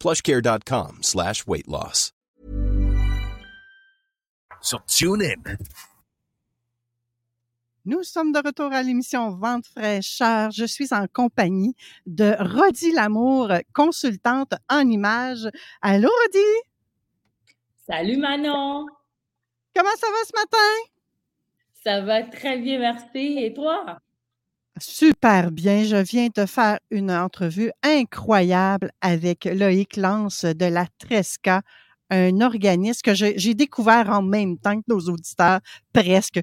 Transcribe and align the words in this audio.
plushcare.com 0.00 0.98
slash 1.02 1.46
weight 1.46 1.68
loss. 1.68 2.12
So 4.60 4.78
tune 4.86 5.22
in. 5.22 5.58
Nous 7.86 8.02
sommes 8.02 8.30
de 8.32 8.38
retour 8.38 8.72
à 8.72 8.82
l'émission 8.82 9.30
Vente 9.30 9.66
fraîcheur. 9.66 10.50
Je 10.50 10.66
suis 10.66 10.92
en 10.92 11.06
compagnie 11.06 11.74
de 12.06 12.36
Rodi 12.38 12.92
Lamour, 12.92 13.52
consultante 13.72 14.52
en 14.68 14.86
images. 14.88 15.48
Allô, 15.80 16.08
Rodi? 16.08 16.46
Salut 17.86 18.18
Manon! 18.18 18.86
Comment 19.74 19.96
ça 19.96 20.06
va 20.08 20.24
ce 20.26 20.32
matin? 20.36 20.90
Ça 21.82 22.00
va 22.02 22.22
très 22.22 22.58
bien, 22.58 22.78
merci. 22.78 23.38
Et 23.38 23.54
toi? 23.54 23.98
Super 24.80 25.50
bien. 25.50 25.84
Je 25.84 25.96
viens 25.96 26.28
de 26.34 26.46
faire 26.46 26.78
une 26.90 27.10
entrevue 27.12 27.70
incroyable 27.82 28.90
avec 29.02 29.44
Loïc 29.44 29.96
Lance 29.96 30.44
de 30.44 30.64
la 30.66 30.86
Tresca, 30.98 31.62
un 32.08 32.40
organisme 32.40 33.02
que 33.04 33.14
j'ai 33.14 33.54
découvert 33.54 34.08
en 34.10 34.22
même 34.22 34.58
temps 34.58 34.76
que 34.80 34.84
nos 34.88 35.00
auditeurs, 35.00 35.60
presque. 35.92 36.40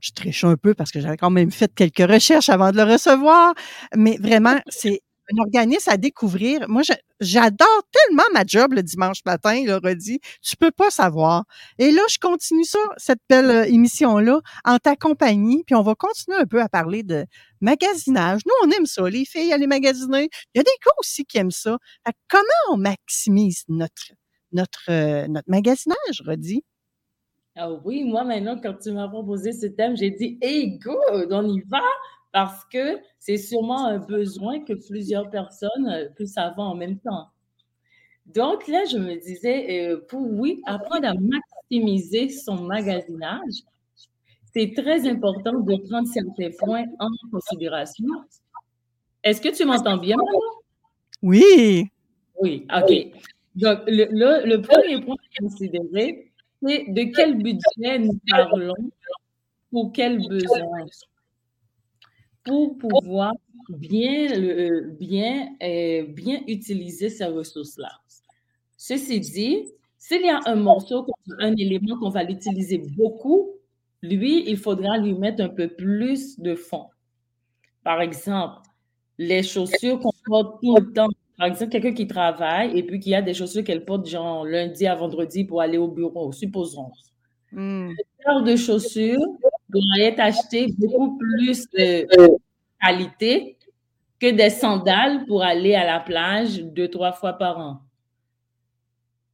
Je 0.00 0.12
triche 0.12 0.44
un 0.44 0.56
peu 0.56 0.74
parce 0.74 0.90
que 0.92 1.00
j'avais 1.00 1.16
quand 1.16 1.30
même 1.30 1.50
fait 1.50 1.72
quelques 1.74 2.08
recherches 2.10 2.48
avant 2.48 2.70
de 2.70 2.76
le 2.76 2.84
recevoir, 2.84 3.54
mais 3.96 4.18
vraiment, 4.20 4.58
c'est 4.68 5.00
un 5.32 5.38
organisme 5.38 5.90
à 5.90 5.96
découvrir. 5.96 6.68
Moi, 6.68 6.82
j'adore 7.20 7.82
tellement 7.90 8.24
ma 8.32 8.44
job 8.46 8.72
le 8.72 8.82
dimanche 8.82 9.18
matin, 9.24 9.64
là, 9.64 9.78
redit. 9.82 10.20
Tu 10.42 10.56
peux 10.56 10.70
pas 10.70 10.90
savoir. 10.90 11.44
Et 11.78 11.90
là, 11.90 12.02
je 12.08 12.18
continue 12.18 12.64
ça, 12.64 12.78
cette 12.96 13.20
belle 13.28 13.50
euh, 13.50 13.64
émission-là, 13.64 14.40
en 14.64 14.78
ta 14.78 14.96
compagnie, 14.96 15.64
puis 15.64 15.74
on 15.74 15.82
va 15.82 15.94
continuer 15.94 16.38
un 16.38 16.46
peu 16.46 16.60
à 16.60 16.68
parler 16.68 17.02
de 17.02 17.26
magasinage. 17.60 18.42
Nous, 18.46 18.52
on 18.64 18.70
aime 18.70 18.86
ça, 18.86 19.08
les 19.08 19.24
filles, 19.24 19.52
aller 19.52 19.66
magasiner. 19.66 20.28
Il 20.54 20.58
y 20.58 20.60
a 20.60 20.62
des 20.62 20.70
gars 20.84 20.92
aussi 20.98 21.24
qui 21.24 21.38
aiment 21.38 21.50
ça. 21.50 21.78
comment 22.28 22.44
on 22.70 22.76
maximise 22.76 23.64
notre, 23.68 24.12
notre, 24.52 24.90
euh, 24.90 25.26
notre 25.28 25.48
magasinage, 25.50 26.22
redit? 26.24 26.64
Ah 27.58 27.72
oui, 27.72 28.04
moi 28.04 28.22
maintenant, 28.22 28.60
quand 28.62 28.74
tu 28.74 28.92
m'as 28.92 29.08
proposé 29.08 29.52
ce 29.52 29.64
thème, 29.64 29.96
j'ai 29.96 30.10
dit, 30.10 30.36
hey, 30.42 30.78
good, 30.78 31.32
on 31.32 31.48
y 31.48 31.62
va 31.70 31.80
parce 32.36 32.66
que 32.66 32.98
c'est 33.18 33.38
sûrement 33.38 33.86
un 33.86 33.96
besoin 33.96 34.62
que 34.62 34.74
plusieurs 34.74 35.30
personnes 35.30 35.88
euh, 35.88 36.10
puissent 36.14 36.36
avoir 36.36 36.68
en 36.68 36.74
même 36.74 36.98
temps. 36.98 37.28
Donc 38.26 38.68
là, 38.68 38.84
je 38.84 38.98
me 38.98 39.14
disais, 39.18 39.88
euh, 39.88 40.04
pour 40.06 40.20
oui, 40.20 40.60
apprendre 40.66 41.08
à 41.08 41.14
maximiser 41.14 42.28
son 42.28 42.56
magasinage, 42.56 43.64
c'est 44.52 44.74
très 44.76 45.08
important 45.08 45.60
de 45.60 45.76
prendre 45.88 46.06
certains 46.08 46.50
points 46.58 46.84
en 46.98 47.08
considération. 47.32 48.04
Est-ce 49.24 49.40
que 49.40 49.56
tu 49.56 49.64
m'entends 49.64 49.96
bien, 49.96 50.16
Oui. 51.22 51.88
Oui, 52.38 52.66
OK. 52.70 53.12
Donc, 53.54 53.78
le, 53.86 54.46
le 54.46 54.60
premier 54.60 55.00
point 55.00 55.14
à 55.14 55.42
considérer, 55.42 56.30
c'est 56.62 56.84
de 56.88 57.02
quel 57.16 57.38
budget 57.38 57.98
nous 57.98 58.20
parlons 58.28 58.74
pour 59.70 59.90
quel 59.94 60.18
besoin? 60.28 60.84
Pour 62.46 62.78
pouvoir 62.78 63.32
bien, 63.68 64.28
bien, 64.98 65.48
euh, 65.62 66.06
bien 66.08 66.40
utiliser 66.46 67.10
ces 67.10 67.26
ressources-là. 67.26 67.90
Ceci 68.76 69.20
dit, 69.20 69.64
s'il 69.98 70.22
y 70.22 70.28
a 70.28 70.40
un 70.46 70.56
morceau, 70.56 71.06
un 71.40 71.54
élément 71.56 71.98
qu'on 71.98 72.10
va 72.10 72.22
l'utiliser 72.22 72.78
beaucoup, 72.96 73.50
lui, 74.02 74.48
il 74.48 74.56
faudra 74.56 74.98
lui 74.98 75.14
mettre 75.14 75.42
un 75.42 75.48
peu 75.48 75.68
plus 75.68 76.38
de 76.38 76.54
fond. 76.54 76.86
Par 77.82 78.00
exemple, 78.00 78.60
les 79.18 79.42
chaussures 79.42 79.98
qu'on 79.98 80.12
porte 80.24 80.60
tout 80.62 80.76
le 80.76 80.92
temps. 80.92 81.08
Par 81.38 81.48
exemple, 81.48 81.70
quelqu'un 81.70 81.92
qui 81.92 82.06
travaille 82.06 82.78
et 82.78 82.82
puis 82.82 82.98
qui 82.98 83.14
a 83.14 83.22
des 83.22 83.34
chaussures 83.34 83.64
qu'elle 83.64 83.84
porte 83.84 84.06
genre 84.06 84.44
lundi 84.44 84.86
à 84.86 84.94
vendredi 84.94 85.44
pour 85.44 85.60
aller 85.60 85.78
au 85.78 85.88
bureau, 85.88 86.32
supposons. 86.32 86.90
Mmh. 87.52 87.90
paire 88.24 88.42
de 88.42 88.56
chaussures 88.56 89.20
être 89.98 90.20
acheté 90.20 90.68
beaucoup 90.78 91.16
plus 91.18 91.68
de 91.70 92.06
qualité 92.80 93.56
que 94.18 94.30
des 94.30 94.50
sandales 94.50 95.24
pour 95.26 95.42
aller 95.42 95.74
à 95.74 95.84
la 95.84 96.00
plage 96.00 96.62
deux, 96.62 96.88
trois 96.88 97.12
fois 97.12 97.34
par 97.34 97.58
an. 97.58 97.80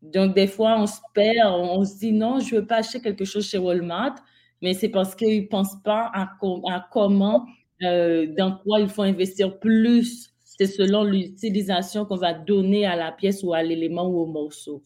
Donc, 0.02 0.34
des 0.34 0.48
fois, 0.48 0.80
on 0.80 0.86
se 0.86 0.98
perd, 1.14 1.54
on 1.54 1.84
se 1.84 1.98
dit 1.98 2.12
non, 2.12 2.40
je 2.40 2.54
ne 2.54 2.60
veux 2.60 2.66
pas 2.66 2.78
acheter 2.78 3.00
quelque 3.00 3.24
chose 3.24 3.48
chez 3.48 3.58
Walmart, 3.58 4.16
mais 4.60 4.74
c'est 4.74 4.88
parce 4.88 5.14
qu'ils 5.14 5.42
ne 5.42 5.46
pensent 5.46 5.80
pas 5.84 6.10
à, 6.12 6.36
à 6.70 6.88
comment, 6.90 7.46
euh, 7.82 8.26
dans 8.36 8.56
quoi 8.56 8.80
il 8.80 8.88
faut 8.88 9.02
investir 9.02 9.58
plus. 9.60 10.30
C'est 10.44 10.66
selon 10.66 11.04
l'utilisation 11.04 12.04
qu'on 12.04 12.16
va 12.16 12.34
donner 12.34 12.84
à 12.84 12.96
la 12.96 13.12
pièce 13.12 13.42
ou 13.42 13.54
à 13.54 13.62
l'élément 13.62 14.06
ou 14.08 14.20
au 14.20 14.26
morceau. 14.26 14.82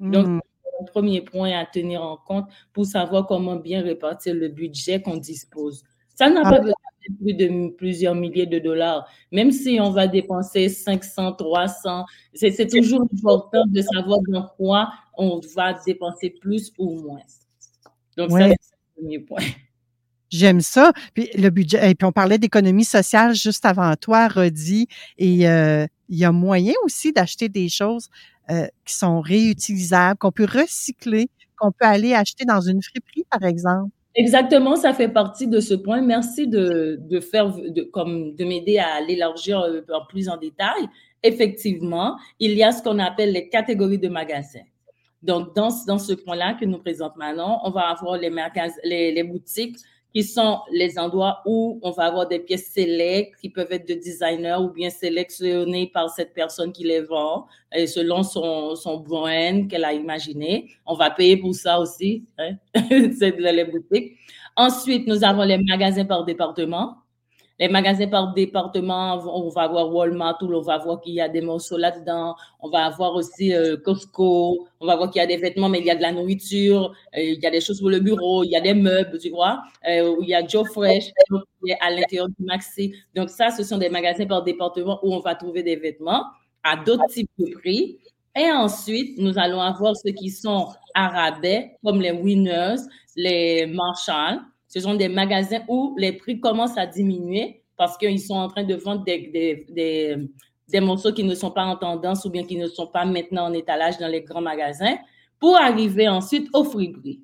Donc, 0.00 0.26
mmh. 0.26 0.40
Premier 0.84 1.20
point 1.20 1.58
à 1.58 1.66
tenir 1.66 2.02
en 2.02 2.16
compte 2.16 2.46
pour 2.72 2.86
savoir 2.86 3.26
comment 3.26 3.56
bien 3.56 3.82
répartir 3.82 4.34
le 4.34 4.48
budget 4.48 5.00
qu'on 5.00 5.16
dispose. 5.16 5.82
Ça 6.14 6.28
n'a 6.30 6.42
ah. 6.44 6.50
pas 6.50 6.58
besoin 6.58 6.74
plus 7.18 7.34
de 7.34 7.70
plusieurs 7.76 8.14
milliers 8.14 8.46
de 8.46 8.58
dollars. 8.58 9.08
Même 9.32 9.50
si 9.50 9.78
on 9.80 9.90
va 9.90 10.06
dépenser 10.06 10.68
500, 10.68 11.32
300, 11.34 12.04
c'est 12.34 12.68
toujours 12.68 13.02
important 13.02 13.64
de 13.66 13.82
savoir 13.82 14.20
dans 14.28 14.48
quoi 14.56 14.92
on 15.16 15.40
va 15.54 15.74
dépenser 15.86 16.30
plus 16.30 16.72
ou 16.78 17.00
moins. 17.00 17.22
Donc, 18.16 18.30
ça, 18.30 18.48
c'est 18.48 18.48
le 18.48 19.02
premier 19.02 19.18
point. 19.20 19.42
J'aime 20.30 20.60
ça. 20.60 20.92
Puis 21.14 21.28
le 21.34 21.50
budget, 21.50 21.90
et 21.90 21.94
puis 21.94 22.06
on 22.06 22.12
parlait 22.12 22.38
d'économie 22.38 22.84
sociale 22.84 23.34
juste 23.34 23.64
avant 23.66 23.94
toi, 23.96 24.28
Rodi, 24.28 24.86
et 25.18 25.48
euh, 25.48 25.86
il 26.08 26.18
y 26.18 26.24
a 26.24 26.30
moyen 26.30 26.74
aussi 26.84 27.12
d'acheter 27.12 27.48
des 27.48 27.68
choses 27.68 28.08
euh, 28.50 28.66
qui 28.84 28.94
sont 28.94 29.20
réutilisables, 29.20 30.18
qu'on 30.18 30.32
peut 30.32 30.46
recycler, 30.46 31.28
qu'on 31.58 31.72
peut 31.72 31.86
aller 31.86 32.14
acheter 32.14 32.44
dans 32.44 32.60
une 32.60 32.82
friperie, 32.82 33.24
par 33.30 33.44
exemple. 33.44 33.90
Exactement, 34.16 34.74
ça 34.76 34.92
fait 34.92 35.08
partie 35.08 35.46
de 35.46 35.60
ce 35.60 35.74
point. 35.74 36.00
Merci 36.02 36.48
de, 36.48 36.98
de 37.00 37.20
faire, 37.20 37.54
de, 37.54 37.82
comme 37.82 38.34
de 38.34 38.44
m'aider 38.44 38.78
à 38.78 39.00
l'élargir 39.00 39.60
euh, 39.60 39.82
en 39.92 40.04
plus 40.06 40.28
en 40.28 40.36
détail. 40.36 40.88
Effectivement, 41.22 42.16
il 42.38 42.52
y 42.52 42.64
a 42.64 42.72
ce 42.72 42.82
qu'on 42.82 42.98
appelle 42.98 43.32
les 43.32 43.48
catégories 43.48 43.98
de 43.98 44.08
magasins. 44.08 44.66
Donc, 45.22 45.54
dans, 45.54 45.68
dans 45.86 45.98
ce 45.98 46.14
point-là 46.14 46.54
que 46.54 46.64
nous 46.64 46.78
présente 46.78 47.16
maintenant, 47.16 47.60
on 47.64 47.70
va 47.70 47.90
avoir 47.90 48.16
les, 48.16 48.30
les, 48.84 49.12
les 49.12 49.22
boutiques 49.22 49.76
qui 50.12 50.24
sont 50.24 50.60
les 50.72 50.98
endroits 50.98 51.40
où 51.46 51.78
on 51.82 51.90
va 51.90 52.04
avoir 52.04 52.26
des 52.26 52.40
pièces 52.40 52.66
sélectes 52.72 53.36
qui 53.40 53.48
peuvent 53.48 53.70
être 53.70 53.88
de 53.88 53.94
designers 53.94 54.56
ou 54.60 54.70
bien 54.70 54.90
sélectionnées 54.90 55.90
par 55.92 56.10
cette 56.10 56.34
personne 56.34 56.72
qui 56.72 56.84
les 56.84 57.00
vend 57.00 57.46
et 57.72 57.86
selon 57.86 58.22
son, 58.22 58.74
son 58.74 58.98
brand 58.98 59.68
qu'elle 59.68 59.84
a 59.84 59.92
imaginé. 59.92 60.70
On 60.86 60.94
va 60.94 61.10
payer 61.10 61.36
pour 61.36 61.54
ça 61.54 61.78
aussi, 61.78 62.24
hein? 62.38 62.56
c'est 62.74 63.38
les 63.38 63.64
boutiques. 63.64 64.16
Ensuite, 64.56 65.06
nous 65.06 65.22
avons 65.24 65.42
les 65.42 65.58
magasins 65.58 66.04
par 66.04 66.24
département. 66.24 66.96
Les 67.60 67.68
magasins 67.68 68.08
par 68.08 68.32
département, 68.32 69.20
on 69.36 69.50
va 69.50 69.68
voir 69.68 69.94
Walmart, 69.94 70.38
où 70.40 70.46
on 70.46 70.62
va 70.62 70.78
voir 70.78 70.98
qu'il 71.02 71.12
y 71.12 71.20
a 71.20 71.28
des 71.28 71.42
morceaux 71.42 71.76
là-dedans. 71.76 72.34
On 72.60 72.70
va 72.70 72.86
avoir 72.86 73.14
aussi 73.14 73.52
euh, 73.52 73.76
Costco. 73.76 74.66
On 74.80 74.86
va 74.86 74.96
voir 74.96 75.10
qu'il 75.10 75.20
y 75.20 75.22
a 75.22 75.26
des 75.26 75.36
vêtements, 75.36 75.68
mais 75.68 75.80
il 75.80 75.84
y 75.84 75.90
a 75.90 75.94
de 75.94 76.00
la 76.00 76.10
nourriture. 76.10 76.94
Euh, 77.14 77.20
il 77.20 77.38
y 77.38 77.46
a 77.46 77.50
des 77.50 77.60
choses 77.60 77.78
pour 77.78 77.90
le 77.90 78.00
bureau. 78.00 78.44
Il 78.44 78.50
y 78.50 78.56
a 78.56 78.62
des 78.62 78.72
meubles, 78.72 79.18
tu 79.18 79.28
vois. 79.28 79.62
Euh, 79.86 80.16
il 80.22 80.28
y 80.30 80.34
a 80.34 80.46
Joe 80.46 80.66
Fresh 80.72 81.10
à 81.80 81.90
l'intérieur 81.90 82.28
du 82.30 82.46
Maxi. 82.46 82.94
Donc 83.14 83.28
ça, 83.28 83.50
ce 83.50 83.62
sont 83.62 83.76
des 83.76 83.90
magasins 83.90 84.24
par 84.24 84.42
département 84.42 84.98
où 85.02 85.12
on 85.12 85.20
va 85.20 85.34
trouver 85.34 85.62
des 85.62 85.76
vêtements 85.76 86.24
à 86.62 86.76
d'autres 86.76 87.08
types 87.10 87.30
de 87.38 87.52
prix. 87.58 87.98
Et 88.34 88.50
ensuite, 88.50 89.18
nous 89.18 89.38
allons 89.38 89.60
avoir 89.60 89.94
ceux 89.96 90.12
qui 90.12 90.30
sont 90.30 90.68
arabais, 90.94 91.76
comme 91.84 92.00
les 92.00 92.12
Winners, 92.12 92.76
les 93.16 93.66
Marshall. 93.66 94.40
Ce 94.70 94.78
sont 94.78 94.94
des 94.94 95.08
magasins 95.08 95.62
où 95.68 95.94
les 95.98 96.12
prix 96.12 96.38
commencent 96.40 96.78
à 96.78 96.86
diminuer 96.86 97.64
parce 97.76 97.98
qu'ils 97.98 98.20
sont 98.20 98.36
en 98.36 98.46
train 98.48 98.62
de 98.62 98.76
vendre 98.76 99.04
des, 99.04 100.80
morceaux 100.80 101.12
qui 101.12 101.24
ne 101.24 101.34
sont 101.34 101.50
pas 101.50 101.64
en 101.64 101.76
tendance 101.76 102.24
ou 102.24 102.30
bien 102.30 102.44
qui 102.44 102.56
ne 102.56 102.68
sont 102.68 102.86
pas 102.86 103.04
maintenant 103.04 103.46
en 103.46 103.52
étalage 103.52 103.98
dans 103.98 104.06
les 104.06 104.22
grands 104.22 104.40
magasins 104.40 104.96
pour 105.40 105.56
arriver 105.56 106.08
ensuite 106.08 106.48
au 106.54 106.62
friperies. 106.62 107.20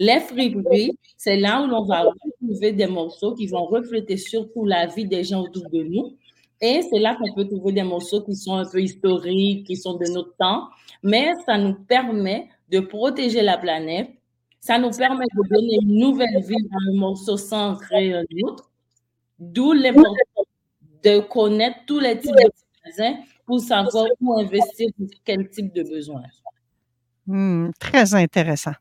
Les 0.00 0.20
friperies, 0.20 0.92
c'est 1.18 1.36
là 1.36 1.62
où 1.62 1.66
l'on 1.66 1.84
va 1.84 2.02
retrouver 2.02 2.72
des 2.72 2.86
morceaux 2.86 3.34
qui 3.34 3.46
vont 3.46 3.66
refléter 3.66 4.16
surtout 4.16 4.64
la 4.64 4.86
vie 4.86 5.06
des 5.06 5.22
gens 5.22 5.42
autour 5.42 5.68
de 5.70 5.82
nous. 5.82 6.16
Et 6.62 6.80
c'est 6.90 6.98
là 6.98 7.14
qu'on 7.16 7.34
peut 7.34 7.46
trouver 7.46 7.72
des 7.72 7.82
morceaux 7.82 8.22
qui 8.22 8.34
sont 8.34 8.54
un 8.54 8.64
peu 8.64 8.80
historiques, 8.80 9.66
qui 9.66 9.76
sont 9.76 9.98
de 9.98 10.06
notre 10.06 10.34
temps, 10.36 10.68
mais 11.02 11.32
ça 11.44 11.58
nous 11.58 11.74
permet 11.74 12.48
de 12.70 12.80
protéger 12.80 13.42
la 13.42 13.58
planète. 13.58 14.08
Ça 14.64 14.78
nous 14.78 14.90
permet 14.92 15.26
de 15.26 15.54
donner 15.54 15.78
une 15.82 15.98
nouvelle 15.98 16.40
vie 16.42 16.56
à 16.72 16.90
un 16.90 16.94
morceau 16.94 17.36
sans 17.36 17.76
créer 17.76 18.14
un 18.14 18.24
autre. 18.44 18.70
D'où 19.38 19.74
l'importance 19.74 20.46
de 21.02 21.18
connaître 21.18 21.80
tous 21.86 22.00
les 22.00 22.18
types 22.18 22.34
de 22.34 22.50
magasins 22.82 23.18
pour 23.44 23.60
savoir 23.60 24.06
où 24.22 24.38
investir 24.38 24.88
pour 24.96 25.06
quel 25.22 25.50
type 25.50 25.70
de 25.74 25.82
besoin. 25.82 26.22
Hmm, 27.26 27.72
très 27.78 28.14
intéressant. 28.14 28.72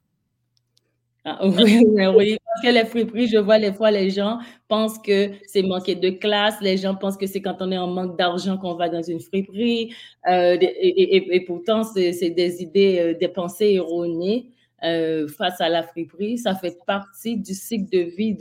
Ah, 1.26 1.40
oui, 1.48 1.86
oui, 2.16 2.38
parce 2.46 2.62
que 2.66 2.72
les 2.72 2.86
friperies, 2.86 3.28
je 3.28 3.40
vois 3.40 3.58
les 3.58 3.74
fois 3.74 3.92
les 3.92 4.10
gens 4.10 4.40
pensent 4.70 5.00
que 5.00 5.32
c'est 5.48 5.64
manquer 5.64 5.96
de 5.96 6.12
classe, 6.12 6.62
les 6.62 6.78
gens 6.78 6.96
pensent 6.96 7.18
que 7.18 7.28
c'est 7.28 7.42
quand 7.42 7.58
on 7.60 7.70
est 7.74 7.78
en 7.78 7.88
manque 7.88 8.18
d'argent 8.18 8.58
qu'on 8.58 8.76
va 8.76 8.88
dans 8.88 9.04
une 9.04 9.20
friperie, 9.20 9.94
euh, 10.30 10.56
et, 10.62 11.44
pourtant 11.46 11.84
c'est 11.84 12.30
des 12.30 12.62
idées, 12.62 13.00
euh, 13.00 13.18
des 13.20 13.28
pensées 13.28 13.74
erronées 13.74 14.53
euh, 14.84 15.28
face 15.28 15.60
à 15.62 15.70
la 15.70 15.84
friperie. 15.84 16.38
Ça 16.38 16.56
fait 16.56 16.78
partie 16.86 17.38
du 17.38 17.54
cycle 17.54 17.90
de 17.92 18.16
vie 18.16 18.36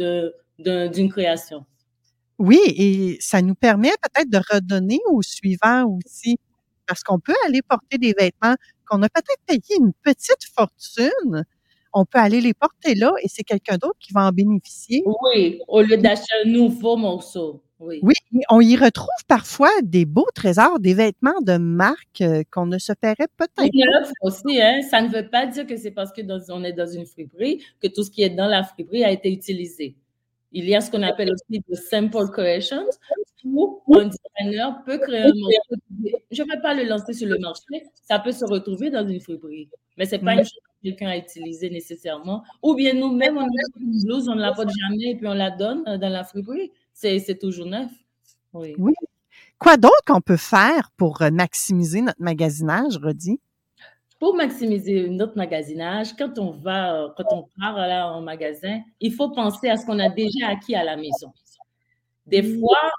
d'une 0.58 1.08
création. 1.10 1.64
Oui, 2.38 2.58
et 2.66 3.18
ça 3.20 3.42
nous 3.42 3.54
permet 3.54 3.90
peut-être 4.02 4.30
de 4.30 4.40
redonner 4.52 4.98
aux 5.06 5.22
suivants 5.22 5.84
aussi, 5.86 6.38
parce 6.86 7.02
qu'on 7.02 7.20
peut 7.20 7.34
aller 7.46 7.62
porter 7.62 7.98
des 7.98 8.14
vêtements 8.18 8.56
qu'on 8.88 9.02
a 9.02 9.08
peut-être 9.08 9.42
payé 9.46 9.78
une 9.78 9.92
petite 10.02 10.44
fortune, 10.54 11.44
on 11.94 12.04
peut 12.04 12.18
aller 12.18 12.40
les 12.40 12.54
porter 12.54 12.94
là 12.94 13.12
et 13.22 13.28
c'est 13.28 13.42
quelqu'un 13.42 13.76
d'autre 13.76 13.98
qui 14.00 14.12
va 14.12 14.26
en 14.26 14.32
bénéficier. 14.32 15.02
Oui, 15.22 15.60
au 15.68 15.82
lieu 15.82 15.96
d'acheter 15.96 16.32
un 16.44 16.48
nouveau 16.48 16.96
morceau. 16.96 17.62
Oui. 17.84 17.98
oui, 18.02 18.14
on 18.48 18.60
y 18.60 18.76
retrouve 18.76 19.08
parfois 19.26 19.70
des 19.82 20.04
beaux 20.04 20.28
trésors, 20.34 20.78
des 20.78 20.94
vêtements 20.94 21.40
de 21.40 21.56
marque 21.56 22.20
euh, 22.20 22.44
qu'on 22.50 22.66
ne 22.66 22.78
se 22.78 22.92
paierait 22.92 23.26
peut-être 23.36 23.56
pas. 23.56 24.10
aussi, 24.22 24.60
hein? 24.60 24.80
ça 24.88 25.02
ne 25.02 25.08
veut 25.08 25.28
pas 25.28 25.46
dire 25.46 25.66
que 25.66 25.76
c'est 25.76 25.90
parce 25.90 26.12
que 26.12 26.20
on 26.52 26.62
est 26.62 26.72
dans 26.72 26.86
une 26.86 27.06
friperie 27.06 27.64
que 27.80 27.88
tout 27.88 28.04
ce 28.04 28.10
qui 28.10 28.22
est 28.22 28.30
dans 28.30 28.46
la 28.46 28.62
friperie 28.62 29.04
a 29.04 29.10
été 29.10 29.32
utilisé. 29.32 29.96
Il 30.52 30.68
y 30.68 30.76
a 30.76 30.80
ce 30.80 30.90
qu'on 30.90 31.02
appelle 31.02 31.30
aussi 31.32 31.62
de 31.66 31.74
simple 31.74 32.28
creations, 32.30 32.86
où 33.44 33.82
un 33.94 34.10
designer 34.10 34.84
peut 34.84 34.98
créer 34.98 35.22
un 35.22 35.34
morceau. 35.34 35.76
Je 36.30 36.42
ne 36.42 36.48
vais 36.48 36.60
pas 36.60 36.74
le 36.74 36.84
lancer 36.84 37.14
sur 37.14 37.28
le 37.28 37.38
marché, 37.38 37.84
ça 38.08 38.18
peut 38.18 38.32
se 38.32 38.44
retrouver 38.44 38.90
dans 38.90 39.06
une 39.06 39.20
friperie. 39.20 39.68
Mais 39.96 40.04
ce 40.04 40.16
n'est 40.16 40.22
pas 40.22 40.34
une 40.34 40.40
chose 40.40 40.52
que 40.52 40.88
quelqu'un 40.88 41.08
a 41.08 41.16
utilisée 41.16 41.70
nécessairement. 41.70 42.44
Ou 42.62 42.74
bien 42.74 42.92
nous-mêmes, 42.94 43.36
on 43.38 43.42
a 43.42 43.80
une 43.80 44.02
blouse, 44.04 44.28
on 44.28 44.34
ne 44.34 44.40
la 44.40 44.52
porte 44.52 44.70
jamais 44.88 45.10
et 45.10 45.16
puis 45.16 45.26
on 45.26 45.34
la 45.34 45.50
donne 45.50 45.84
euh, 45.88 45.98
dans 45.98 46.08
la 46.10 46.24
friperie. 46.24 46.70
C'est 47.02 47.38
toujours 47.38 47.66
neuf. 47.66 47.90
Oui. 48.52 48.74
oui. 48.78 48.92
Quoi 49.58 49.76
d'autre 49.76 50.02
qu'on 50.06 50.20
peut 50.20 50.36
faire 50.36 50.90
pour 50.96 51.22
euh, 51.22 51.30
maximiser 51.30 52.02
notre 52.02 52.22
magasinage, 52.22 52.96
Rodi? 52.96 53.40
pour 54.22 54.36
maximiser 54.36 55.08
notre 55.08 55.36
magasinage, 55.36 56.14
quand 56.16 56.38
on 56.38 56.52
va, 56.52 56.94
euh, 56.94 57.08
quand 57.16 57.24
on 57.32 57.48
part 57.58 57.76
là 57.76 58.06
en 58.06 58.20
magasin, 58.20 58.80
il 59.00 59.12
faut 59.12 59.30
penser 59.30 59.68
à 59.68 59.76
ce 59.76 59.84
qu'on 59.84 59.98
a 59.98 60.08
déjà 60.08 60.46
acquis 60.46 60.76
à 60.76 60.84
la 60.84 60.94
maison. 60.94 61.32
Des 62.24 62.40
fois, 62.40 62.92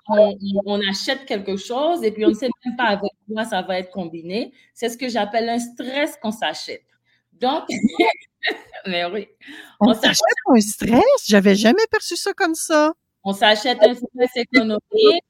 on, 0.65 0.81
achète 0.81 1.25
quelque 1.25 1.55
chose 1.55 2.03
et 2.03 2.11
puis 2.11 2.25
on 2.25 2.29
ne 2.31 2.33
sait 2.33 2.49
même 2.65 2.75
pas 2.75 2.87
avec 2.87 3.09
quoi 3.31 3.45
ça 3.45 3.61
va 3.61 3.79
être 3.79 3.89
combiné. 3.89 4.51
C'est 4.73 4.89
ce 4.89 4.97
que 4.97 5.07
j'appelle 5.07 5.47
un 5.47 5.59
stress 5.59 6.17
qu'on 6.21 6.33
s'achète. 6.33 6.83
Donc, 7.31 7.63
mais 8.85 9.05
oui. 9.05 9.29
On, 9.79 9.93
s'achète 9.93 10.19
un 10.47 10.59
stress? 10.59 11.25
J'avais 11.25 11.55
jamais 11.55 11.87
perçu 11.89 12.17
ça 12.17 12.33
comme 12.33 12.53
ça. 12.53 12.91
On 13.23 13.33
s'achète 13.33 13.79
un 13.81 13.93
stress 13.93 14.31
économique, 14.35 15.23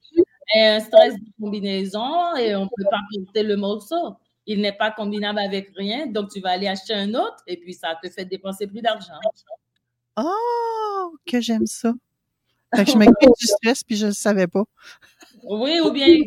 un 0.56 0.80
stress 0.80 1.14
de 1.14 1.30
combinaison 1.40 2.36
et 2.36 2.54
on 2.56 2.64
ne 2.64 2.68
peut 2.68 2.88
pas 2.90 3.00
porter 3.14 3.42
le 3.42 3.56
morceau 3.56 4.16
il 4.46 4.60
n'est 4.60 4.72
pas 4.76 4.90
combinable 4.90 5.38
avec 5.38 5.70
rien, 5.76 6.06
donc 6.06 6.30
tu 6.30 6.40
vas 6.40 6.50
aller 6.50 6.68
acheter 6.68 6.94
un 6.94 7.14
autre 7.14 7.42
et 7.46 7.56
puis 7.56 7.72
ça 7.72 7.98
te 8.02 8.08
fait 8.10 8.24
dépenser 8.24 8.66
plus 8.66 8.82
d'argent. 8.82 9.18
Oh, 10.16 11.16
que 11.26 11.40
j'aime 11.40 11.66
ça. 11.66 11.92
Fait 12.74 12.84
que 12.84 12.90
je 12.90 12.98
m'occupe 12.98 13.32
du 13.38 13.46
stress 13.46 13.82
puis 13.82 13.96
je 13.96 14.06
ne 14.06 14.12
savais 14.12 14.46
pas. 14.46 14.64
Oui, 15.48 15.80
ou 15.80 15.90
bien, 15.90 16.18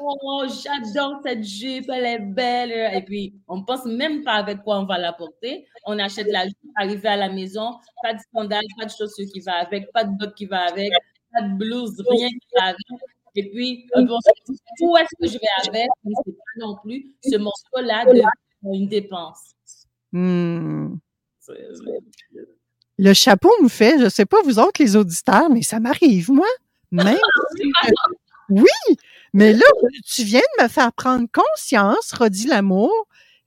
oh, 0.00 0.44
j'adore 0.48 1.20
cette 1.24 1.44
jupe, 1.44 1.88
elle 1.88 2.06
est 2.06 2.18
belle. 2.18 2.72
Et 2.94 3.02
puis, 3.02 3.34
on 3.48 3.58
ne 3.58 3.62
pense 3.62 3.84
même 3.84 4.24
pas 4.24 4.34
avec 4.34 4.62
quoi 4.62 4.80
on 4.80 4.86
va 4.86 4.98
la 4.98 5.12
porter. 5.12 5.66
On 5.84 5.98
achète 5.98 6.26
la 6.30 6.46
jupe, 6.46 6.56
arrivé 6.76 7.08
à 7.08 7.16
la 7.16 7.28
maison, 7.28 7.76
pas 8.02 8.14
de 8.14 8.18
sandales, 8.32 8.64
pas 8.78 8.86
de 8.86 8.90
chaussures 8.90 9.26
qui 9.32 9.40
va 9.40 9.54
avec, 9.54 9.92
pas 9.92 10.04
de 10.04 10.16
bottes 10.16 10.34
qui 10.34 10.46
va 10.46 10.66
avec, 10.66 10.90
pas 11.32 11.42
de 11.42 11.56
blouse, 11.56 12.02
rien 12.08 12.28
qui 12.28 12.48
va 12.56 12.64
avec. 12.64 13.02
Et 13.36 13.50
puis, 13.50 13.86
où 14.80 14.96
est-ce 14.96 15.14
que 15.20 15.26
je 15.26 15.38
vais 15.38 15.68
avec? 15.68 15.88
Ne 16.04 16.14
sais 16.24 16.32
pas 16.32 16.66
non 16.66 16.76
plus. 16.82 17.12
Ce 17.22 17.36
morceau-là 17.36 18.04
de 18.06 18.22
une 18.72 18.88
dépense. 18.88 19.54
Hmm. 20.12 20.96
Le 22.98 23.12
chapeau 23.12 23.50
me 23.62 23.68
fait, 23.68 23.98
je 23.98 24.04
ne 24.04 24.08
sais 24.08 24.24
pas 24.24 24.38
vous 24.42 24.58
autres 24.58 24.82
les 24.82 24.96
auditeurs, 24.96 25.50
mais 25.50 25.62
ça 25.62 25.78
m'arrive, 25.78 26.30
moi. 26.30 26.46
Même. 26.90 27.18
oui, 28.48 28.96
mais 29.32 29.52
là, 29.52 29.66
tu 30.06 30.22
viens 30.22 30.40
de 30.58 30.64
me 30.64 30.68
faire 30.68 30.92
prendre 30.92 31.26
conscience, 31.32 32.12
Rodi 32.12 32.46
Lamour, 32.46 32.92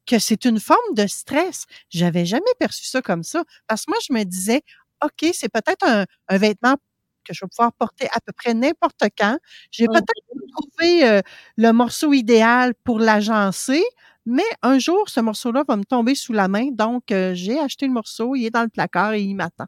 que 0.06 0.20
c'est 0.20 0.46
une 0.46 0.60
forme 0.60 0.94
de 0.96 1.08
stress. 1.08 1.66
J'avais 1.90 2.26
jamais 2.26 2.54
perçu 2.60 2.86
ça 2.86 3.02
comme 3.02 3.24
ça. 3.24 3.44
Parce 3.68 3.86
que 3.86 3.92
moi, 3.92 4.00
je 4.08 4.14
me 4.14 4.24
disais, 4.24 4.62
OK, 5.04 5.30
c'est 5.34 5.50
peut-être 5.50 5.88
un, 5.88 6.06
un, 6.28 6.38
vêtement 6.38 6.76
que 7.24 7.34
je 7.34 7.46
vais 7.46 7.50
pouvoir 7.50 7.74
porter 7.74 8.08
à 8.14 8.20
peu 8.20 8.34
près 8.34 8.54
n'importe 8.54 9.04
quand. 9.18 9.38
J'ai 9.72 9.86
mmh. 9.86 9.94
peut-être 9.94 10.52
trouvé 10.52 11.08
euh, 11.08 11.22
le 11.58 11.72
morceau 11.72 12.14
idéal 12.14 12.74
pour 12.84 13.00
l'agencer, 13.00 13.84
mais 14.26 14.44
un 14.62 14.80
jour, 14.80 15.10
ce 15.10 15.20
morceau-là 15.20 15.64
va 15.68 15.76
me 15.76 15.86
tomber 15.86 16.16
sous 16.16 16.34
la 16.34 16.48
main. 16.48 16.70
Donc, 16.72 17.12
euh, 17.12 17.34
j'ai 17.34 17.60
acheté 17.60 17.86
le 17.88 17.94
morceau, 17.94 18.36
il 18.36 18.46
est 18.46 18.52
dans 18.52 18.64
le 18.64 18.70
placard 18.70 19.14
et 19.14 19.22
il 19.22 19.36
m'attend. 19.36 19.68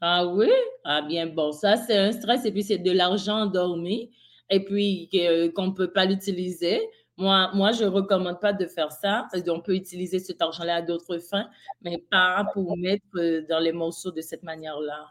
Ah 0.00 0.26
oui? 0.26 0.50
Ah 0.84 1.02
bien, 1.02 1.26
bon, 1.26 1.52
ça, 1.52 1.76
c'est 1.76 1.96
un 1.96 2.12
stress 2.12 2.44
et 2.46 2.52
puis 2.52 2.62
c'est 2.62 2.78
de 2.78 2.90
l'argent 2.90 3.42
endormi 3.42 4.10
et 4.50 4.64
puis 4.64 5.08
qu'on 5.54 5.68
ne 5.68 5.72
peut 5.72 5.92
pas 5.92 6.04
l'utiliser. 6.04 6.80
Moi, 7.16 7.50
moi, 7.54 7.72
je 7.72 7.84
ne 7.84 7.88
recommande 7.88 8.40
pas 8.40 8.52
de 8.52 8.66
faire 8.66 8.90
ça. 8.92 9.28
On 9.48 9.60
peut 9.60 9.74
utiliser 9.74 10.18
cet 10.18 10.40
argent-là 10.40 10.76
à 10.76 10.82
d'autres 10.82 11.18
fins, 11.18 11.48
mais 11.82 12.02
pas 12.10 12.46
pour 12.52 12.76
mettre 12.76 13.04
dans 13.48 13.58
les 13.58 13.72
morceaux 13.72 14.10
de 14.10 14.20
cette 14.20 14.42
manière-là. 14.42 15.06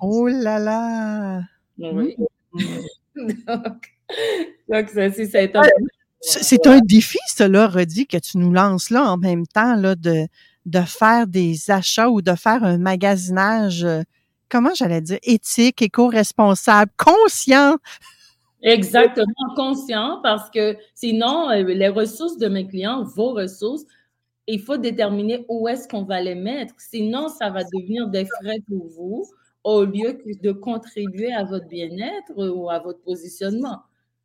Oh 0.00 0.28
là 0.28 0.58
là! 0.58 1.42
Oui. 1.78 2.16
Mmh. 2.52 3.32
donc, 3.46 4.88
ça, 4.88 5.10
c'est 5.10 5.56
un... 5.56 5.62
C'est 6.20 6.66
un 6.66 6.80
défi, 6.80 7.18
cela, 7.28 7.68
Redi, 7.68 8.06
que 8.06 8.16
tu 8.16 8.38
nous 8.38 8.52
lances 8.52 8.90
là 8.90 9.04
en 9.04 9.16
même 9.16 9.46
temps, 9.46 9.76
là, 9.76 9.94
de, 9.94 10.26
de 10.66 10.80
faire 10.80 11.26
des 11.26 11.70
achats 11.70 12.10
ou 12.10 12.22
de 12.22 12.34
faire 12.34 12.64
un 12.64 12.76
magasinage, 12.76 13.84
euh, 13.84 14.02
comment 14.48 14.74
j'allais 14.74 15.00
dire, 15.00 15.18
éthique, 15.22 15.80
éco-responsable, 15.80 16.90
conscient. 16.96 17.76
Exactement, 18.62 19.54
conscient, 19.54 20.20
parce 20.22 20.50
que 20.50 20.76
sinon, 20.94 21.48
euh, 21.50 21.62
les 21.62 21.88
ressources 21.88 22.38
de 22.38 22.48
mes 22.48 22.66
clients, 22.66 23.04
vos 23.04 23.32
ressources, 23.32 23.84
il 24.48 24.60
faut 24.60 24.76
déterminer 24.78 25.44
où 25.48 25.68
est-ce 25.68 25.86
qu'on 25.88 26.02
va 26.04 26.20
les 26.20 26.34
mettre. 26.34 26.74
Sinon, 26.78 27.28
ça 27.28 27.50
va 27.50 27.62
devenir 27.64 28.08
des 28.08 28.24
frais 28.26 28.58
pour 28.68 28.86
vous 28.88 29.24
au 29.64 29.84
lieu 29.84 30.18
de 30.42 30.52
contribuer 30.52 31.32
à 31.32 31.44
votre 31.44 31.68
bien-être 31.68 32.32
ou 32.36 32.70
à 32.70 32.78
votre 32.80 33.00
positionnement. 33.02 33.80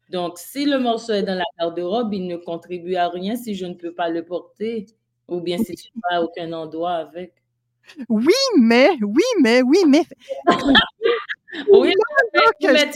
Donc, 0.10 0.38
si 0.40 0.66
le 0.66 0.80
morceau 0.80 1.14
est 1.14 1.24
dans 1.24 1.36
la 1.36 1.44
garde-robe, 1.60 2.14
il 2.14 2.28
ne 2.28 2.38
contribue 2.38 2.96
à 2.96 3.10
rien 3.10 3.36
si 3.36 3.56
je 3.56 3.66
ne 3.66 3.74
peux 3.76 3.94
pas 3.94 4.10
le 4.10 4.24
porter 4.26 4.86
ou 5.28 5.42
bien 5.42 5.58
si 5.60 5.76
tu 5.76 5.90
n'as 6.12 6.22
aucun 6.22 6.54
endroit 6.54 6.94
avec. 6.94 7.34
Oui, 8.10 8.34
mais, 8.60 8.90
oui, 9.04 9.24
mais, 9.42 9.62
oui, 9.64 9.80
mais. 9.88 10.04
oui, 11.74 11.94
mais, 12.64 12.92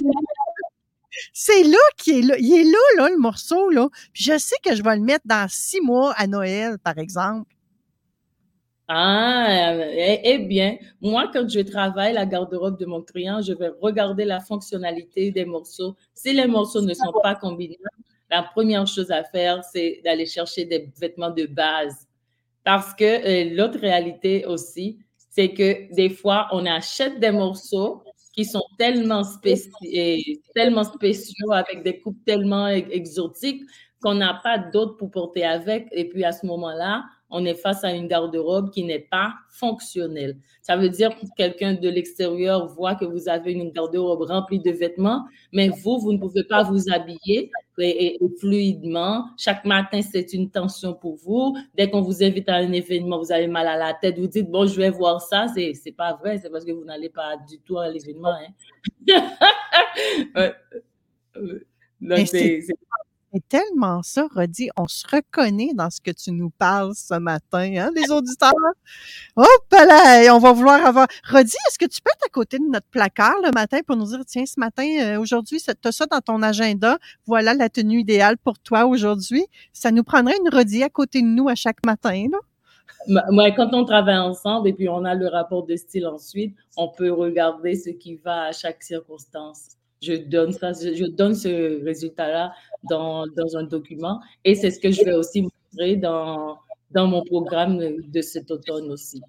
c'est 1.34 1.64
là 1.64 1.78
qu'il 1.98 2.32
est 2.32 2.64
là. 2.64 3.10
Le 3.10 3.18
morceau, 3.18 3.70
là. 3.70 3.88
Je 4.14 4.38
sais 4.38 4.56
que 4.64 4.76
je 4.76 4.84
vais 4.84 4.96
le 4.96 5.04
mettre 5.04 5.26
dans 5.26 5.48
six 5.50 5.82
mois 5.82 6.14
à 6.18 6.28
Noël, 6.28 6.78
par 6.80 6.98
exemple. 6.98 7.54
Ah, 8.90 9.74
eh, 9.76 10.22
eh, 10.24 10.38
bien, 10.40 10.78
moi, 11.02 11.30
quand 11.34 11.48
je 11.50 11.60
travaille 11.60 12.14
la 12.14 12.26
garde-robe 12.26 12.80
de 12.80 12.86
mon 12.86 13.02
client, 13.02 13.42
je 13.42 13.52
vais 13.52 13.70
regarder 13.82 14.24
la 14.24 14.40
fonctionnalité 14.40 15.30
des 15.32 15.44
morceaux. 15.44 15.98
Si 16.14 16.32
les 16.32 16.48
morceaux 16.48 16.82
ne 16.82 16.94
sont 16.94 17.12
pas 17.22 17.36
combinables, 17.36 17.84
la 18.32 18.44
première 18.44 18.88
chose 18.88 19.12
à 19.12 19.26
faire, 19.26 19.62
c'est 19.64 20.02
d'aller 20.06 20.26
chercher 20.26 20.64
des 20.64 20.90
vêtements 21.00 21.32
de 21.32 21.46
base. 21.48 22.08
Parce 22.64 22.94
que 22.94 23.04
euh, 23.04 23.56
l'autre 23.56 23.80
réalité 23.80 24.46
aussi, 24.46 25.00
c'est 25.30 25.54
que 25.54 25.94
des 25.94 26.10
fois, 26.10 26.48
on 26.52 26.66
achète 26.66 27.20
des 27.20 27.32
morceaux 27.32 28.04
qui 28.38 28.46
sont 28.46 28.64
tellement, 28.78 29.24
tellement 30.54 30.84
spéciaux, 30.84 31.52
avec 31.52 31.84
des 31.84 32.00
coupes 32.00 32.24
tellement 32.24 32.68
exotiques, 32.68 33.64
qu'on 34.00 34.14
n'a 34.14 34.40
pas 34.44 34.60
d'autres 34.60 34.96
pour 34.96 35.10
porter 35.10 35.44
avec. 35.44 35.88
Et 35.92 36.08
puis 36.08 36.24
à 36.24 36.32
ce 36.32 36.46
moment-là, 36.46 37.04
on 37.32 37.44
est 37.46 37.56
face 37.56 37.84
à 37.84 37.92
une 37.92 38.08
garde-robe 38.08 38.70
qui 38.70 38.84
n'est 38.84 39.08
pas 39.12 39.34
fonctionnelle. 39.50 40.38
Ça 40.62 40.78
veut 40.78 40.90
dire 40.90 41.10
que 41.18 41.26
quelqu'un 41.36 41.74
de 41.74 41.90
l'extérieur 41.90 42.68
voit 42.68 42.94
que 42.94 43.06
vous 43.06 43.28
avez 43.28 43.54
une 43.54 43.72
garde-robe 43.72 44.22
remplie 44.22 44.60
de 44.60 44.72
vêtements, 44.72 45.26
mais 45.52 45.70
vous, 45.70 45.98
vous 45.98 46.14
ne 46.14 46.20
pouvez 46.20 46.44
pas 46.44 46.62
vous 46.62 46.92
habiller 46.92 47.50
et, 47.80 48.18
fluidement. 48.40 49.26
Chaque 49.38 49.66
matin, 49.66 50.02
c'est 50.02 50.34
une 50.34 50.50
tension 50.50 50.94
pour 50.94 51.16
vous. 51.16 51.56
Dès 51.76 51.90
qu'on 51.90 52.02
vous 52.02 52.24
invite 52.24 52.50
à 52.50 52.56
un 52.56 52.72
événement, 52.72 53.20
vous 53.20 53.32
avez 53.32 53.48
mal 53.48 53.68
à 53.68 53.78
la 53.78 53.94
tête, 53.94 54.18
vous 54.18 54.28
dites, 54.28 54.50
bon, 54.50 54.66
je 54.66 54.78
vais 54.78 54.90
voir 54.90 55.22
ça. 55.22 55.48
C'est, 55.54 55.74
c'est 55.74 55.92
pas 55.92 56.14
vrai, 56.16 56.38
c'est 56.38 56.50
parce 56.50 56.66
que 56.66 56.72
vous 56.72 56.86
n'allez 56.86 57.10
pas 57.10 57.38
du 57.50 57.60
tout 57.60 57.78
à 57.78 57.90
l'événement. 57.90 58.34
Hein. 58.34 58.54
c'est 62.26 62.62
c'est 62.62 62.74
tellement 63.50 64.02
ça, 64.04 64.28
Rodi. 64.34 64.70
On 64.78 64.88
se 64.88 65.06
reconnaît 65.08 65.72
dans 65.74 65.90
ce 65.90 66.00
que 66.02 66.12
tu 66.12 66.32
nous 66.32 66.50
parles 66.50 66.94
ce 66.96 67.16
matin, 67.16 67.74
hein, 67.78 67.92
les 67.96 68.12
auditeurs. 68.12 68.54
Hop 69.36 69.48
là, 69.72 70.34
on 70.34 70.40
va 70.40 70.52
vouloir 70.54 70.86
avoir. 70.86 71.08
Rodi, 71.30 71.56
est-ce 71.68 71.78
que 71.78 71.86
tu 71.86 72.02
peux 72.02 72.12
être 72.12 72.26
à 72.26 72.30
côté 72.30 72.58
de 72.60 72.66
notre 72.66 72.88
placard 72.88 73.36
le 73.44 73.52
matin 73.52 73.80
pour 73.86 73.96
nous 73.96 74.06
dire, 74.06 74.24
tiens, 74.26 74.46
ce 74.46 74.60
matin, 74.60 74.86
euh, 75.02 75.20
aujourd'hui, 75.20 75.60
tu 75.60 75.88
as 75.88 75.92
ça 75.92 76.06
dans 76.06 76.22
ton 76.22 76.42
agenda. 76.42 76.98
Voilà 77.26 77.54
la 77.54 77.70
tenue 77.70 78.00
idéale 78.00 78.38
pour 78.38 78.60
toi 78.60 78.86
aujourd'hui. 78.86 79.46
Ça 79.74 79.92
nous 79.92 80.04
prendrait 80.04 80.38
une 80.44 80.50
Rodi 80.54 80.84
à 80.84 80.90
côté 80.90 81.22
de 81.22 81.28
nous 81.28 81.50
à 81.50 81.56
chaque 81.56 81.86
matin, 81.86 82.28
là. 82.32 82.40
Quand 83.56 83.74
on 83.74 83.86
travaille 83.86 84.18
ensemble 84.18 84.68
et 84.70 84.74
puis 84.74 84.90
on 84.90 85.06
a 85.06 85.16
le 85.16 85.28
rapport 85.28 85.66
de 85.66 85.76
style 85.76 86.08
ensuite, 86.08 86.56
on 86.76 86.90
peut 86.90 87.12
regarder 87.12 87.76
ce 87.76 87.90
qui 87.90 88.16
va 88.16 88.46
à 88.46 88.52
chaque 88.52 88.84
circonstance 88.84 89.77
je 90.02 90.14
donne 90.14 90.52
ça, 90.52 90.74
je 90.74 91.06
donne 91.06 91.36
ce 91.36 91.84
résultat-là 91.84 92.54
dans, 92.90 93.26
dans, 93.28 93.58
un 93.58 93.64
document 93.64 94.20
et 94.44 94.56
c'est 94.56 94.72
ce 94.72 94.80
que 94.80 94.92
je 94.92 95.04
vais 95.04 95.14
aussi 95.14 95.42
montrer 95.42 95.96
dans, 95.96 96.58
dans 96.92 97.08
mon 97.08 97.24
programme 97.24 97.80
de 97.80 98.22
cet 98.22 98.52
automne 98.52 98.92
aussi. 98.92 99.22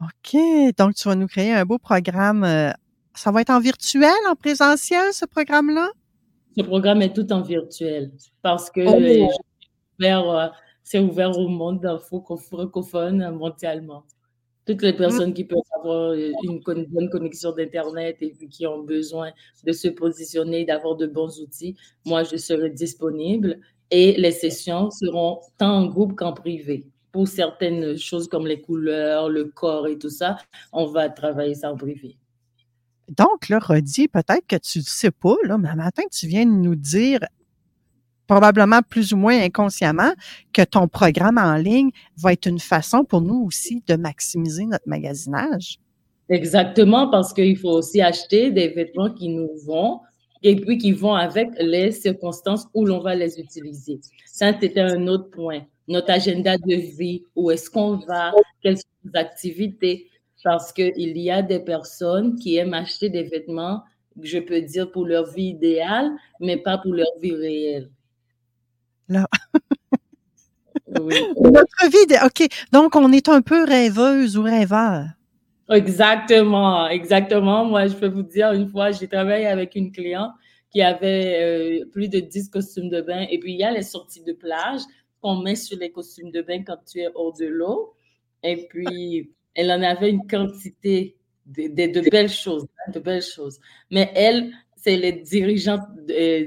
OK. 0.00 0.40
Donc, 0.76 0.94
tu 0.94 1.08
vas 1.08 1.16
nous 1.16 1.26
créer 1.26 1.52
un 1.52 1.64
beau 1.64 1.78
programme. 1.78 2.44
Euh, 2.44 2.70
ça 3.14 3.32
va 3.32 3.40
être 3.40 3.50
en 3.50 3.58
virtuel, 3.58 4.14
en 4.30 4.36
présentiel, 4.36 5.12
ce 5.12 5.26
programme-là? 5.26 5.90
Ce 6.56 6.62
programme 6.62 7.02
est 7.02 7.14
tout 7.14 7.32
en 7.32 7.42
virtuel 7.42 8.12
parce 8.42 8.70
que 8.70 8.80
oh. 8.80 8.94
euh, 8.94 10.48
c'est 10.84 10.98
ouvert, 11.00 11.36
au 11.36 11.48
monde 11.48 12.00
francophone 12.00 13.30
mondialement 13.32 14.04
toutes 14.68 14.82
les 14.82 14.92
mmh. 14.92 14.96
personnes 14.96 15.32
qui 15.32 15.44
peuvent 15.44 15.58
avoir 15.78 16.10
euh, 16.10 16.30
une 16.42 16.60
bonne 16.60 17.08
connexion 17.08 17.52
d'Internet 17.52 18.18
et 18.20 18.32
qui 18.50 18.66
ont 18.66 18.82
besoin 18.82 19.32
de 19.64 19.72
se 19.72 19.88
positionner, 19.88 20.66
d'avoir 20.66 20.94
de 20.96 21.06
bons 21.06 21.40
outils, 21.40 21.74
moi, 22.04 22.22
je 22.22 22.36
serai 22.36 22.68
disponible 22.68 23.60
et 23.90 24.12
les 24.20 24.30
sessions 24.30 24.90
seront 24.90 25.40
tant 25.56 25.72
en 25.72 25.86
groupe 25.86 26.14
qu'en 26.14 26.34
privé. 26.34 26.86
Pour 27.12 27.26
certaines 27.26 27.96
choses 27.96 28.28
comme 28.28 28.46
les 28.46 28.60
couleurs, 28.60 29.30
le 29.30 29.46
corps 29.46 29.86
et 29.86 29.98
tout 29.98 30.10
ça, 30.10 30.36
on 30.74 30.84
va 30.84 31.08
travailler 31.08 31.54
ça 31.54 31.72
en 31.72 31.76
privé. 31.76 32.18
Donc, 33.08 33.48
là, 33.48 33.58
Rodi, 33.58 34.06
peut-être 34.06 34.46
que 34.46 34.56
tu 34.56 34.80
ne 34.80 34.84
sais 34.84 35.10
pas, 35.10 35.36
là, 35.44 35.56
mais 35.56 35.74
matin, 35.74 36.02
tu 36.12 36.26
viens 36.26 36.44
de 36.44 36.50
nous 36.50 36.76
dire 36.76 37.20
probablement 38.28 38.82
plus 38.88 39.12
ou 39.12 39.16
moins 39.16 39.42
inconsciemment 39.42 40.12
que 40.52 40.62
ton 40.62 40.86
programme 40.86 41.38
en 41.38 41.56
ligne 41.56 41.90
va 42.16 42.34
être 42.34 42.46
une 42.46 42.60
façon 42.60 43.04
pour 43.04 43.22
nous 43.22 43.44
aussi 43.46 43.82
de 43.88 43.96
maximiser 43.96 44.66
notre 44.66 44.86
magasinage. 44.86 45.80
Exactement, 46.28 47.10
parce 47.10 47.32
qu'il 47.32 47.56
faut 47.56 47.70
aussi 47.70 48.00
acheter 48.02 48.52
des 48.52 48.68
vêtements 48.68 49.10
qui 49.10 49.30
nous 49.30 49.48
vont 49.66 50.00
et 50.42 50.54
puis 50.54 50.76
qui 50.78 50.92
vont 50.92 51.14
avec 51.14 51.48
les 51.58 51.90
circonstances 51.90 52.66
où 52.74 52.84
l'on 52.84 53.00
va 53.00 53.14
les 53.14 53.40
utiliser. 53.40 53.98
Ça, 54.26 54.52
c'était 54.60 54.80
un 54.80 55.08
autre 55.08 55.30
point. 55.30 55.62
Notre 55.88 56.10
agenda 56.10 56.58
de 56.58 56.74
vie, 56.74 57.22
où 57.34 57.50
est-ce 57.50 57.70
qu'on 57.70 57.96
va, 57.96 58.32
quelles 58.62 58.76
sont 58.76 58.84
les 59.04 59.18
activités, 59.18 60.06
parce 60.44 60.70
qu'il 60.70 61.16
y 61.16 61.30
a 61.30 61.40
des 61.40 61.60
personnes 61.60 62.36
qui 62.36 62.56
aiment 62.56 62.74
acheter 62.74 63.08
des 63.08 63.22
vêtements, 63.22 63.82
je 64.22 64.38
peux 64.38 64.60
dire, 64.60 64.92
pour 64.92 65.06
leur 65.06 65.32
vie 65.32 65.48
idéale, 65.48 66.10
mais 66.40 66.58
pas 66.58 66.76
pour 66.76 66.92
leur 66.92 67.08
vie 67.22 67.34
réelle 67.34 67.90
là. 69.08 69.26
Notre 70.88 71.90
vie, 71.90 72.16
OK. 72.24 72.48
Donc, 72.72 72.96
on 72.96 73.12
est 73.12 73.28
un 73.28 73.42
peu 73.42 73.64
rêveuse 73.64 74.36
ou 74.36 74.42
rêveur. 74.42 75.06
Exactement, 75.70 76.88
exactement. 76.88 77.64
Moi, 77.66 77.88
je 77.88 77.94
peux 77.94 78.08
vous 78.08 78.22
dire, 78.22 78.52
une 78.52 78.68
fois, 78.68 78.90
j'ai 78.90 79.06
travaillé 79.06 79.46
avec 79.46 79.74
une 79.74 79.92
cliente 79.92 80.32
qui 80.70 80.80
avait 80.82 81.82
euh, 81.82 81.86
plus 81.92 82.08
de 82.08 82.20
10 82.20 82.50
costumes 82.50 82.88
de 82.88 83.02
bain. 83.02 83.26
Et 83.30 83.38
puis, 83.38 83.52
il 83.52 83.58
y 83.58 83.64
a 83.64 83.70
les 83.70 83.82
sorties 83.82 84.22
de 84.22 84.32
plage 84.32 84.80
qu'on 85.20 85.36
met 85.36 85.56
sur 85.56 85.78
les 85.78 85.90
costumes 85.90 86.30
de 86.30 86.40
bain 86.40 86.62
quand 86.64 86.78
tu 86.90 87.00
es 87.00 87.08
hors 87.14 87.34
de 87.34 87.46
l'eau. 87.46 87.94
Et 88.42 88.66
puis, 88.68 89.30
elle 89.54 89.70
en 89.70 89.82
avait 89.82 90.10
une 90.10 90.26
quantité 90.26 91.16
de, 91.46 91.68
de 91.68 92.10
belles 92.10 92.30
choses, 92.30 92.64
hein, 92.64 92.92
de 92.92 93.00
belles 93.00 93.22
choses. 93.22 93.58
Mais 93.90 94.10
elle, 94.14 94.52
c'est 94.88 94.96
les 94.96 95.12
dirigeants 95.12 95.80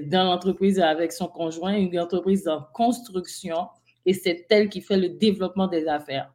dans 0.08 0.24
l'entreprise 0.24 0.80
avec 0.80 1.12
son 1.12 1.28
conjoint, 1.28 1.76
une 1.76 2.00
entreprise 2.00 2.48
en 2.48 2.62
construction, 2.74 3.68
et 4.04 4.14
c'est 4.16 4.48
elle 4.50 4.68
qui 4.68 4.82
fait 4.82 4.98
le 4.98 5.10
développement 5.10 5.68
des 5.68 5.88
affaires. 5.88 6.34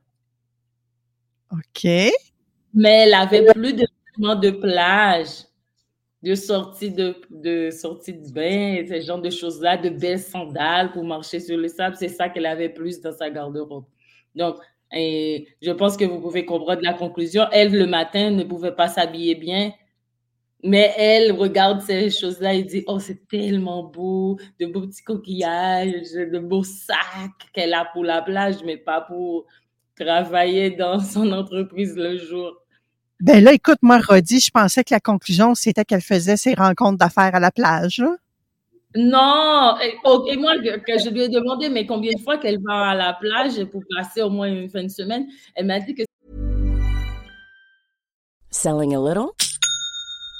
OK. 1.50 1.84
Mais 2.74 3.06
elle 3.06 3.14
avait 3.14 3.52
plus 3.52 3.72
de 3.72 3.86
de 4.18 4.50
plage, 4.50 5.44
de 6.22 6.34
sortie 6.34 6.90
de, 6.90 7.16
de 7.28 7.70
sortie 7.70 8.14
de 8.14 8.32
bain, 8.32 8.84
ce 8.88 9.00
genre 9.00 9.20
de 9.20 9.28
choses-là, 9.28 9.76
de 9.76 9.90
belles 9.90 10.20
sandales 10.20 10.92
pour 10.92 11.04
marcher 11.04 11.40
sur 11.40 11.58
le 11.58 11.68
sable. 11.68 11.96
C'est 11.98 12.08
ça 12.08 12.28
qu'elle 12.28 12.46
avait 12.46 12.70
plus 12.70 13.00
dans 13.00 13.12
sa 13.12 13.28
garde-robe. 13.28 13.84
Donc, 14.34 14.56
et 14.92 15.48
je 15.60 15.72
pense 15.72 15.96
que 15.96 16.04
vous 16.04 16.20
pouvez 16.20 16.46
comprendre 16.46 16.80
la 16.82 16.94
conclusion. 16.94 17.42
Elle, 17.52 17.72
le 17.72 17.86
matin, 17.86 18.30
ne 18.30 18.44
pouvait 18.44 18.74
pas 18.74 18.88
s'habiller 18.88 19.34
bien 19.34 19.72
mais 20.66 20.92
elle 20.98 21.32
regarde 21.32 21.80
ces 21.80 22.10
choses-là 22.10 22.54
et 22.54 22.64
dit 22.64 22.82
Oh, 22.88 22.98
c'est 22.98 23.26
tellement 23.28 23.84
beau, 23.84 24.36
de 24.60 24.66
beaux 24.66 24.86
petits 24.86 25.04
coquillages, 25.04 26.12
de 26.12 26.38
beaux 26.38 26.64
sacs 26.64 27.50
qu'elle 27.52 27.72
a 27.72 27.84
pour 27.92 28.04
la 28.04 28.20
plage, 28.20 28.56
mais 28.64 28.76
pas 28.76 29.00
pour 29.00 29.46
travailler 29.98 30.70
dans 30.72 30.98
son 31.14 31.30
entreprise 31.32 31.94
le 31.96 32.18
jour. 32.18 32.52
Ben 33.20 33.42
là, 33.42 33.52
écoute, 33.52 33.78
moi, 33.80 33.98
Rodi, 33.98 34.40
je 34.40 34.50
pensais 34.50 34.84
que 34.84 34.92
la 34.92 35.00
conclusion, 35.00 35.54
c'était 35.54 35.84
qu'elle 35.84 36.02
faisait 36.02 36.36
ses 36.36 36.54
rencontres 36.54 36.98
d'affaires 36.98 37.34
à 37.34 37.40
la 37.40 37.50
plage. 37.50 38.02
Non, 38.94 39.76
et, 39.82 39.94
oh, 40.04 40.26
et, 40.28 40.36
moi, 40.36 40.54
que 40.58 40.98
je 40.98 41.10
lui 41.10 41.22
ai 41.22 41.28
demandé, 41.28 41.68
mais 41.68 41.86
combien 41.86 42.12
de 42.12 42.20
fois 42.20 42.38
qu'elle 42.38 42.58
va 42.62 42.90
à 42.90 42.94
la 42.94 43.14
plage 43.14 43.64
pour 43.66 43.82
passer 43.96 44.20
au 44.22 44.30
moins 44.30 44.48
une 44.48 44.68
fin 44.68 44.82
de 44.82 44.88
semaine, 44.88 45.26
elle 45.54 45.66
m'a 45.66 45.80
dit 45.80 45.94
que. 45.94 46.02
Selling 48.50 48.94
a 48.94 48.98
little? 48.98 49.32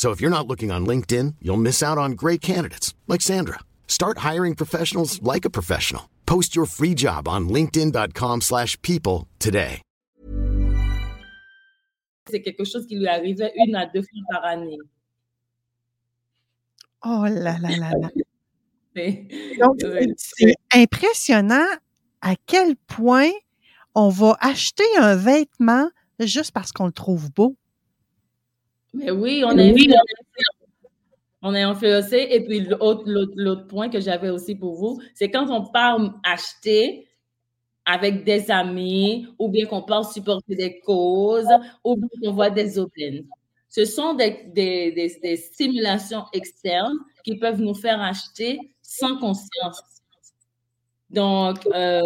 So 0.00 0.12
if 0.12 0.20
you're 0.22 0.30
not 0.30 0.46
looking 0.46 0.70
on 0.70 0.86
LinkedIn, 0.86 1.34
you'll 1.42 1.58
miss 1.58 1.82
out 1.82 1.98
on 1.98 2.12
great 2.12 2.40
candidates 2.40 2.94
like 3.06 3.20
Sandra. 3.20 3.58
Start 3.86 4.24
hiring 4.28 4.54
professionals 4.54 5.20
like 5.22 5.44
a 5.44 5.50
professional. 5.50 6.08
Post 6.24 6.56
your 6.56 6.64
free 6.64 6.94
job 6.94 7.28
on 7.28 7.50
linkedin.com/people 7.50 8.40
slash 8.40 8.80
people 8.80 9.28
today. 9.38 9.82
C'est 12.30 12.40
quelque 12.40 12.64
chose 12.64 12.86
qui 12.86 12.96
lui 12.96 13.08
arrivait 13.08 13.52
une 13.56 13.76
à 13.76 13.84
deux 13.84 14.00
fois 14.00 14.22
par 14.30 14.44
année. 14.46 14.78
Oh 17.04 17.26
là 17.28 17.58
là 17.60 17.76
là 17.76 17.92
là. 18.00 18.08
Donc, 19.60 19.80
c'est 20.16 20.54
impressionnant 20.72 21.68
à 22.22 22.36
quel 22.46 22.74
point 22.86 23.32
on 23.94 24.08
va 24.08 24.34
acheter 24.40 24.96
un 24.98 25.14
vêtement 25.14 25.90
juste 26.20 26.52
parce 26.52 26.72
qu'on 26.72 26.86
le 26.86 26.92
trouve 26.92 27.30
beau. 27.32 27.54
Mais 28.94 29.10
oui, 29.10 29.42
on 29.46 29.56
est 29.56 29.70
influencé. 29.70 29.98
On 31.42 31.54
est 31.54 31.62
influencé. 31.62 32.28
Et 32.30 32.44
puis, 32.44 32.60
l'autre, 32.60 33.66
point 33.68 33.88
que 33.88 34.00
j'avais 34.00 34.30
aussi 34.30 34.54
pour 34.54 34.74
vous, 34.76 35.00
c'est 35.14 35.30
quand 35.30 35.50
on 35.50 35.70
part 35.70 35.98
acheter 36.24 37.08
avec 37.86 38.24
des 38.24 38.50
amis, 38.50 39.26
ou 39.38 39.48
bien 39.48 39.66
qu'on 39.66 39.82
part 39.82 40.10
supporter 40.12 40.54
des 40.54 40.80
causes, 40.80 41.46
ou 41.84 41.96
bien 41.96 42.08
qu'on 42.22 42.32
voit 42.32 42.50
des 42.50 42.78
aubaines. 42.78 43.26
Ce 43.68 43.84
sont 43.84 44.14
des, 44.14 44.44
des, 44.48 44.92
des, 44.92 45.18
des 45.22 45.36
stimulations 45.36 46.24
externes 46.32 46.98
qui 47.24 47.36
peuvent 47.38 47.60
nous 47.60 47.74
faire 47.74 48.00
acheter 48.02 48.58
sans 48.82 49.16
conscience. 49.18 49.99
Donc, 51.10 51.66
euh, 51.74 52.02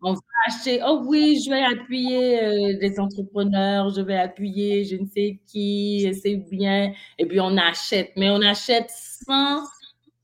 on 0.00 0.12
va 0.14 0.20
acheter, 0.46 0.80
oh 0.86 1.02
oui, 1.06 1.40
je 1.44 1.50
vais 1.50 1.62
appuyer 1.62 2.42
euh, 2.42 2.78
des 2.78 3.00
entrepreneurs, 3.00 3.90
je 3.90 4.00
vais 4.00 4.16
appuyer 4.16 4.84
je 4.84 4.94
ne 4.96 5.06
sais 5.06 5.40
qui, 5.46 6.08
c'est 6.22 6.36
bien. 6.36 6.92
Et 7.18 7.26
puis, 7.26 7.40
on 7.40 7.56
achète, 7.56 8.12
mais 8.16 8.30
on 8.30 8.40
achète 8.40 8.90
sans, 8.90 9.64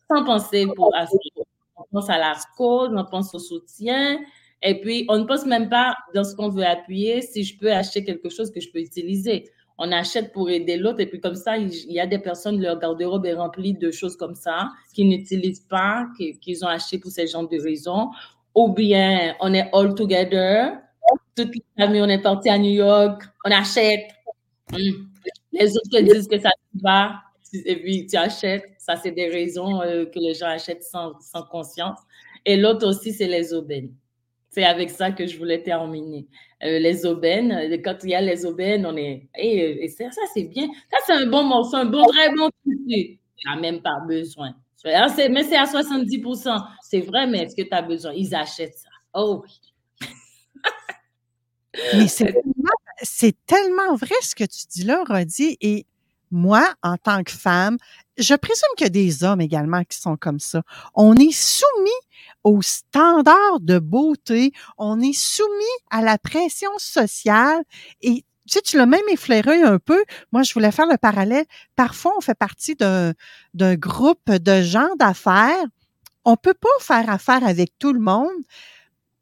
sans 0.09 0.25
penser 0.25 0.66
pour 0.76 0.94
à. 0.94 1.06
On 1.76 1.85
pense 1.90 2.09
à 2.09 2.18
la 2.18 2.35
cause, 2.56 2.90
on 2.97 3.04
pense 3.04 3.35
au 3.35 3.38
soutien. 3.40 4.21
Et 4.62 4.80
puis, 4.80 5.04
on 5.09 5.18
ne 5.18 5.25
pense 5.25 5.44
même 5.44 5.68
pas 5.68 5.97
dans 6.14 6.25
ce 6.25 6.37
qu'on 6.37 6.49
veut 6.49 6.64
appuyer 6.64 7.21
si 7.21 7.42
je 7.44 7.59
peux 7.59 7.73
acheter 7.73 8.04
quelque 8.04 8.30
chose 8.30 8.50
que 8.52 8.61
je 8.61 8.71
peux 8.71 8.78
utiliser. 8.80 9.50
On 9.78 9.90
achète 9.93 10.33
pour 10.33 10.50
aider 10.50 10.76
l'autre 10.76 11.00
et 11.00 11.07
puis 11.07 11.21
comme 11.21 11.35
ça, 11.35 11.57
il 11.57 11.71
y 11.93 11.99
a 12.00 12.07
des 12.07 12.19
personnes, 12.21 12.61
leur 12.61 12.78
garde-robe 12.78 13.26
est 13.26 13.35
remplie 13.35 13.75
de 13.75 13.90
choses 13.90 14.16
comme 14.16 14.35
ça 14.37 14.71
qu'ils 14.95 15.09
n'utilisent 15.09 15.66
pas, 15.69 16.07
qui- 16.16 16.38
qu'ils 16.38 16.64
ont 16.64 16.69
acheté 16.69 16.99
pour 16.99 17.11
ces 17.11 17.26
genres 17.26 17.49
de 17.49 17.61
raisons. 17.61 18.11
Ou 18.54 18.73
bien, 18.73 19.35
on 19.40 19.52
est 19.52 19.69
all 19.73 19.95
together, 19.97 20.78
toute 21.37 21.50
la 21.76 21.87
famille, 21.87 22.02
on 22.02 22.09
est 22.09 22.23
parti 22.23 22.49
à 22.49 22.59
New 22.59 22.71
York, 22.71 23.23
on 23.45 23.50
achète. 23.50 24.11
Hum. 24.73 25.11
Les 25.52 25.76
autres 25.76 26.00
disent 26.00 26.28
que 26.28 26.38
ça 26.38 26.50
va, 26.83 27.14
et 27.64 27.76
puis 27.76 28.07
tu 28.07 28.16
achètes. 28.16 28.64
Ça, 28.78 28.97
c'est 28.97 29.12
des 29.12 29.28
raisons 29.28 29.81
euh, 29.83 30.07
que 30.07 30.19
les 30.19 30.35
gens 30.35 30.47
achètent 30.49 30.83
sans, 30.85 31.19
sans 31.21 31.43
conscience. 31.45 31.99
Et 32.45 32.57
l'autre 32.57 32.87
aussi, 32.88 33.12
c'est 33.12 33.28
les 33.28 33.52
aubaines. 33.54 33.93
C'est 34.54 34.64
avec 34.64 34.90
ça 34.90 35.11
que 35.11 35.26
je 35.26 35.37
voulais 35.37 35.62
terminer. 35.62 36.28
Euh, 36.62 36.78
les 36.78 37.04
aubaines, 37.04 37.50
euh, 37.50 37.76
quand 37.84 37.96
il 38.04 38.11
y 38.11 38.14
a 38.14 38.20
les 38.20 38.46
aubaines, 38.46 38.87
on 38.87 38.96
est. 38.96 39.28
Et, 39.37 39.84
et 39.84 39.88
ça, 39.88 40.08
ça, 40.12 40.20
c'est 40.32 40.44
bien. 40.44 40.68
Ça, 40.92 40.99
c'est 41.06 41.12
un 41.12 41.26
bon 41.26 41.42
morceau, 41.42 41.76
un 41.76 41.87
bon, 41.87 42.04
très 42.06 42.32
bon. 42.34 42.49
Tu 42.64 43.18
n'as 43.44 43.56
même 43.61 43.82
pas 43.82 43.99
besoin. 44.06 44.54
Ah, 44.87 45.08
Mais 45.30 45.42
c'est 45.42 45.56
à 45.56 45.64
70% 45.64 46.62
C'est 46.82 47.00
vrai, 47.00 47.26
mais 47.26 47.38
est-ce 47.38 47.56
que 47.56 47.62
tu 47.62 47.73
as 47.75 47.82
besoin? 47.82 48.12
Ils 48.12 48.32
achètent 48.34 48.76
ça. 48.76 48.90
Oh 49.14 49.42
oui. 49.42 49.61
Mais 51.94 52.06
c'est 52.06 52.26
tellement, 52.26 53.34
tellement 53.46 53.96
vrai 53.96 54.14
ce 54.23 54.34
que 54.37 54.44
tu 54.44 54.66
dis 54.70 54.84
là, 54.84 55.02
Rodi. 55.08 55.56
Et 55.61 55.87
moi, 56.30 56.73
en 56.82 56.96
tant 56.96 57.25
que 57.25 57.32
femme, 57.32 57.78
je 58.18 58.34
présume 58.34 58.68
qu'il 58.76 58.87
y 58.87 58.87
a 58.87 58.90
des 58.90 59.25
hommes 59.25 59.40
également 59.40 59.82
qui 59.84 59.99
sont 59.99 60.16
comme 60.16 60.38
ça. 60.38 60.62
On 60.94 61.14
est 61.16 61.32
soumis 61.32 61.90
aux 62.44 62.62
standards 62.62 63.60
de 63.60 63.78
beauté, 63.78 64.52
on 64.78 65.00
est 65.00 65.18
soumis 65.18 65.48
à 65.90 66.02
la 66.02 66.18
pression 66.18 66.70
sociale 66.78 67.62
et 68.02 68.24
tu 68.46 68.52
sais, 68.52 68.60
tu 68.60 68.76
l'as 68.76 68.84
même 68.84 69.08
effleuré 69.10 69.62
un 69.62 69.78
peu. 69.78 70.04
Moi, 70.30 70.42
je 70.42 70.52
voulais 70.52 70.71
faire 70.71 70.86
le 70.86 70.99
parallèle. 70.99 71.47
Parfois, 71.76 72.12
on 72.19 72.21
fait 72.21 72.34
partie 72.34 72.75
d'un, 72.75 73.14
d'un 73.54 73.75
groupe 73.75 74.30
de 74.30 74.60
gens 74.60 74.95
d'affaires. 74.99 75.64
On 76.26 76.36
peut 76.36 76.54
pas 76.54 76.69
faire 76.80 77.08
affaire 77.08 77.47
avec 77.47 77.73
tout 77.78 77.95
le 77.95 78.00
monde, 78.00 78.28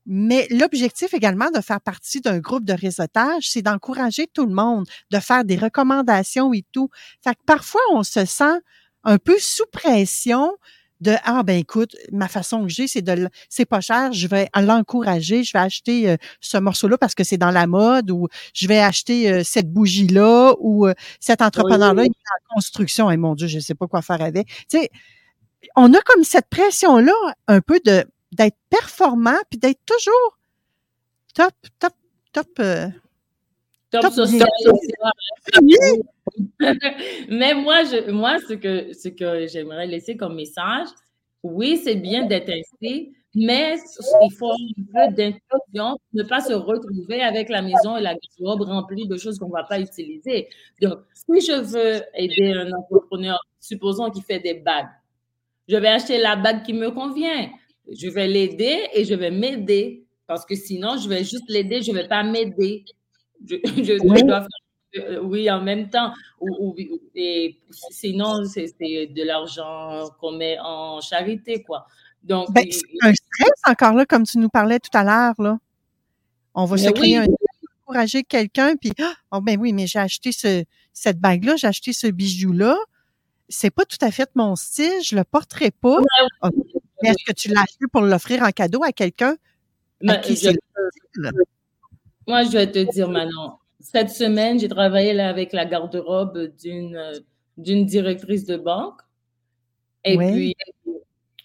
mais 0.07 0.49
l'objectif 0.51 1.15
également 1.15 1.51
de 1.51 1.61
faire 1.61 1.81
partie 1.81 2.21
d'un 2.21 2.39
groupe 2.39 2.65
de 2.65 2.73
réseautage, 2.73 3.49
c'est 3.49 3.63
d'encourager 3.63 4.27
tout 4.27 4.47
le 4.47 4.55
monde, 4.55 4.89
de 5.11 5.21
faire 5.21 5.45
des 5.45 5.57
recommandations 5.57 6.53
et 6.53 6.65
tout. 6.73 6.91
Fait 7.23 7.35
que 7.35 7.43
parfois, 7.47 7.81
on 7.93 8.03
se 8.03 8.25
sent 8.25 8.59
un 9.05 9.19
peu 9.19 9.39
sous 9.39 9.67
pression 9.71 10.53
de 11.03 11.15
ah 11.25 11.43
ben 11.43 11.59
écoute 11.59 11.97
ma 12.13 12.29
façon 12.29 12.63
que 12.63 12.69
j'ai 12.69 12.87
c'est 12.87 13.03
de 13.03 13.29
c'est 13.49 13.65
pas 13.65 13.81
cher 13.81 14.13
je 14.13 14.27
vais 14.29 14.49
l'encourager 14.55 15.43
je 15.43 15.53
vais 15.53 15.59
acheter 15.59 16.09
euh, 16.09 16.17
ce 16.41 16.57
morceau 16.59 16.89
là 16.89 16.97
parce 16.97 17.15
que 17.15 17.25
c'est 17.25 17.37
dans 17.37 17.51
la 17.51 17.67
mode 17.67 18.11
ou 18.11 18.29
je 18.55 18.69
vais 18.69 18.79
acheter 18.79 19.31
euh, 19.31 19.43
cette 19.45 19.71
bougie 19.71 20.07
là 20.07 20.55
ou 20.61 20.87
euh, 20.87 20.95
cet 21.21 21.43
entrepreneur 21.43 21.93
là 21.95 22.05
il 22.05 22.11
est 22.11 22.53
en 22.53 22.55
construction. 22.55 23.11
Et 23.11 23.17
mon 23.17 23.35
dieu 23.35 23.49
je 23.49 23.59
sais 23.59 23.75
pas 23.75 23.87
quoi 23.87 24.03
faire 24.03 24.23
avec. 24.23 24.47
Tu 24.69 24.79
sais 24.79 24.91
on 25.77 25.93
a 25.93 26.01
comme 26.03 26.25
cette 26.25 26.49
pression 26.49 26.99
là 26.99 27.13
un 27.49 27.61
peu 27.61 27.81
de 27.85 28.05
d'être 28.33 28.57
performant 28.71 29.39
puis 29.51 29.59
d'être 29.59 29.81
toujours 29.87 30.39
top 31.35 31.55
top 31.79 31.95
top 32.33 32.49
euh, 32.61 32.89
Top 33.93 34.03
Top 34.03 34.13
social. 34.13 34.49
Mais 37.29 37.55
moi, 37.55 37.85
je, 37.85 38.11
moi, 38.11 38.39
ce 38.49 38.55
que, 38.55 38.93
ce 38.93 39.09
que 39.09 39.47
j'aimerais 39.47 39.87
laisser 39.87 40.17
comme 40.17 40.35
message, 40.35 40.89
oui, 41.43 41.81
c'est 41.83 41.97
bien 41.97 42.25
d'être 42.27 42.49
ainsi, 42.51 43.13
mais 43.35 43.77
il 44.23 44.33
faut 44.33 44.51
un 44.51 45.09
peu 45.11 45.15
d'intention, 45.15 45.99
ne 46.13 46.23
pas 46.23 46.41
se 46.41 46.53
retrouver 46.53 47.23
avec 47.23 47.49
la 47.49 47.63
maison 47.63 47.97
et 47.97 48.03
la 48.03 48.15
garde-robe 48.15 48.63
remplie 48.63 49.07
de 49.09 49.17
choses 49.17 49.39
qu'on 49.39 49.49
ne 49.49 49.53
va 49.53 49.65
pas 49.65 49.81
utiliser. 49.81 50.49
Donc, 50.81 51.01
si 51.15 51.47
je 51.47 51.61
veux 51.61 52.03
aider 52.15 52.53
un 52.53 52.73
entrepreneur, 52.73 53.39
supposons 53.61 54.11
qu'il 54.11 54.23
fait 54.23 54.41
des 54.41 54.55
bagues, 54.55 54.89
je 55.69 55.77
vais 55.77 55.89
acheter 55.89 56.19
la 56.19 56.37
bague 56.37 56.63
qui 56.65 56.73
me 56.73 56.91
convient. 56.91 57.51
Je 57.91 58.09
vais 58.09 58.29
l'aider 58.29 58.89
et 58.95 59.05
je 59.05 59.15
vais 59.15 59.31
m'aider. 59.31 60.07
Parce 60.27 60.47
que 60.47 60.55
sinon, 60.55 60.97
je 60.97 61.09
vais 61.09 61.25
juste 61.25 61.49
l'aider, 61.49 61.83
je 61.83 61.91
ne 61.93 61.99
vais 61.99 62.09
pas 62.09 62.23
m'aider. 62.23 62.85
Je, 63.47 63.57
je- 63.65 63.83
je 63.85 64.03
Oui. 64.03 64.23
dois 64.25 64.41
faire 64.43 65.09
euh, 65.11 65.21
oui 65.23 65.51
en 65.51 65.61
même 65.63 65.89
temps. 65.89 66.13
Et 67.15 67.59
sinon, 67.91 68.45
c'est 68.45 68.67
de 68.81 69.23
l'argent 69.25 70.11
qu'on 70.21 70.33
met 70.33 70.59
en 70.61 71.01
charité, 71.01 71.63
quoi. 71.63 71.87
Donc, 72.23 72.53
ben, 72.53 72.65
c'est 72.71 72.83
un 73.03 73.13
stress 73.15 73.51
encore 73.67 73.95
là 73.95 74.07
comme 74.07 74.25
tu 74.25 74.39
nous 74.39 74.49
parlais 74.49 74.79
tout 74.79 74.97
à 74.97 75.03
l'heure 75.03 75.35
là 75.39 75.59
on 76.55 76.67
va 76.67 76.77
Mais 76.77 76.83
se 76.83 76.91
créer 76.91 77.19
oui. 77.19 77.25
un 77.27 77.29
encourager 77.83 78.23
quelqu'un 78.23 78.77
puis 78.77 78.93
oh, 79.33 79.41
ben 79.41 79.59
oui 79.59 79.73
mais 79.73 79.89
j'ai 79.89 79.99
acheté 79.99 80.31
ce 80.31 80.63
cette 80.93 81.19
bague 81.19 81.43
là 81.43 81.57
j'ai 81.57 81.67
acheté 81.67 81.93
ce 81.93 82.07
bijou 82.07 82.53
là 82.53 82.79
c'est 83.49 83.71
pas 83.73 83.85
tout 83.87 83.97
à 84.03 84.13
fait 84.13 84.31
mon 84.37 84.55
style 84.55 85.03
je 85.03 85.17
le 85.17 85.25
porterai 85.25 85.73
pas 85.73 85.97
Ok. 86.43 86.53
mais 87.03 87.09
est-ce 87.09 87.25
que 87.27 87.33
tu 87.33 87.49
l'as 87.49 87.63
acheté 87.63 87.87
pour 87.93 88.03
l'offrir 88.03 88.41
en 88.45 88.51
cadeau 88.53 88.85
à 88.85 88.93
quelqu'un? 88.93 89.35
À 90.07 90.19
Moi, 92.27 92.45
je 92.45 92.53
vais 92.53 92.71
te 92.71 92.79
dire 92.93 93.09
maintenant, 93.09 93.59
cette 93.81 94.11
semaine, 94.11 94.59
j'ai 94.61 94.69
travaillé 94.69 95.13
là 95.13 95.29
avec 95.29 95.53
la 95.53 95.65
garde-robe 95.65 96.55
d'une 96.63 96.97
euh, 96.97 97.19
d'une 97.59 97.85
directrice 97.85 98.45
de 98.47 98.57
banque. 98.57 99.01
Et 100.05 100.17
puis, 100.17 100.55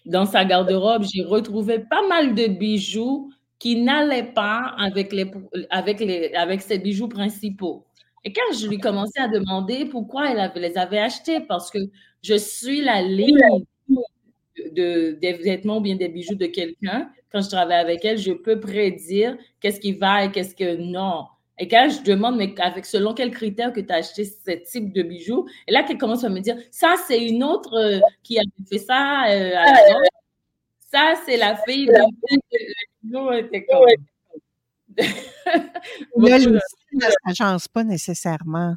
dans 0.06 0.24
sa 0.24 0.44
garde-robe, 0.44 1.04
j'ai 1.12 1.22
retrouvé 1.22 1.80
pas 1.80 2.06
mal 2.08 2.34
de 2.34 2.46
bijoux 2.46 3.30
qui 3.58 3.76
n'allaient 3.76 4.32
pas 4.32 4.74
avec, 4.78 5.12
les, 5.12 5.30
avec, 5.70 6.00
les, 6.00 6.32
avec 6.34 6.62
ses 6.62 6.78
bijoux 6.78 7.08
principaux. 7.08 7.84
Et 8.24 8.32
quand 8.32 8.56
je 8.56 8.66
lui 8.66 8.78
commençais 8.78 9.20
à 9.20 9.28
demander 9.28 9.84
pourquoi 9.84 10.30
elle 10.30 10.40
avait, 10.40 10.60
les 10.60 10.78
avait 10.78 10.98
achetés, 10.98 11.40
parce 11.40 11.70
que 11.70 11.78
je 12.22 12.34
suis 12.34 12.80
la 12.80 13.02
ligne 13.02 13.38
de, 14.72 15.18
des 15.20 15.32
vêtements 15.34 15.78
ou 15.78 15.80
bien 15.80 15.96
des 15.96 16.08
bijoux 16.08 16.34
de 16.34 16.46
quelqu'un, 16.46 17.10
quand 17.32 17.40
je 17.42 17.48
travaille 17.48 17.78
avec 17.78 18.04
elle, 18.04 18.18
je 18.18 18.32
peux 18.32 18.58
prédire 18.60 19.36
qu'est-ce 19.60 19.80
qui 19.80 19.92
va 19.92 20.24
et 20.24 20.30
qu'est-ce 20.32 20.54
que 20.54 20.76
non. 20.76 21.26
Et 21.58 21.66
quand 21.66 21.88
je 21.90 22.02
demande, 22.04 22.36
mais 22.36 22.54
avec 22.60 22.86
selon 22.86 23.14
quels 23.14 23.32
critères 23.32 23.72
que 23.72 23.80
tu 23.80 23.92
as 23.92 23.96
acheté 23.96 24.24
ce 24.24 24.52
type 24.70 24.92
de 24.92 25.02
bijoux, 25.02 25.46
et 25.66 25.72
là 25.72 25.82
qu'elle 25.82 25.98
commence 25.98 26.22
à 26.24 26.28
me 26.28 26.38
dire, 26.40 26.56
ça 26.70 26.94
c'est 27.06 27.20
une 27.22 27.42
autre 27.42 27.74
euh, 27.74 27.98
qui 28.22 28.38
a 28.38 28.42
fait 28.70 28.78
ça 28.78 29.24
euh, 29.28 29.56
à 29.56 29.64
la. 29.64 29.98
Ça 30.90 31.14
c'est 31.26 31.36
la 31.36 31.56
fille 31.56 31.86
de. 31.86 31.92
Là, 36.28 36.38
ne 36.38 37.08
s'agencent 37.26 37.68
pas 37.68 37.84
nécessairement. 37.84 38.74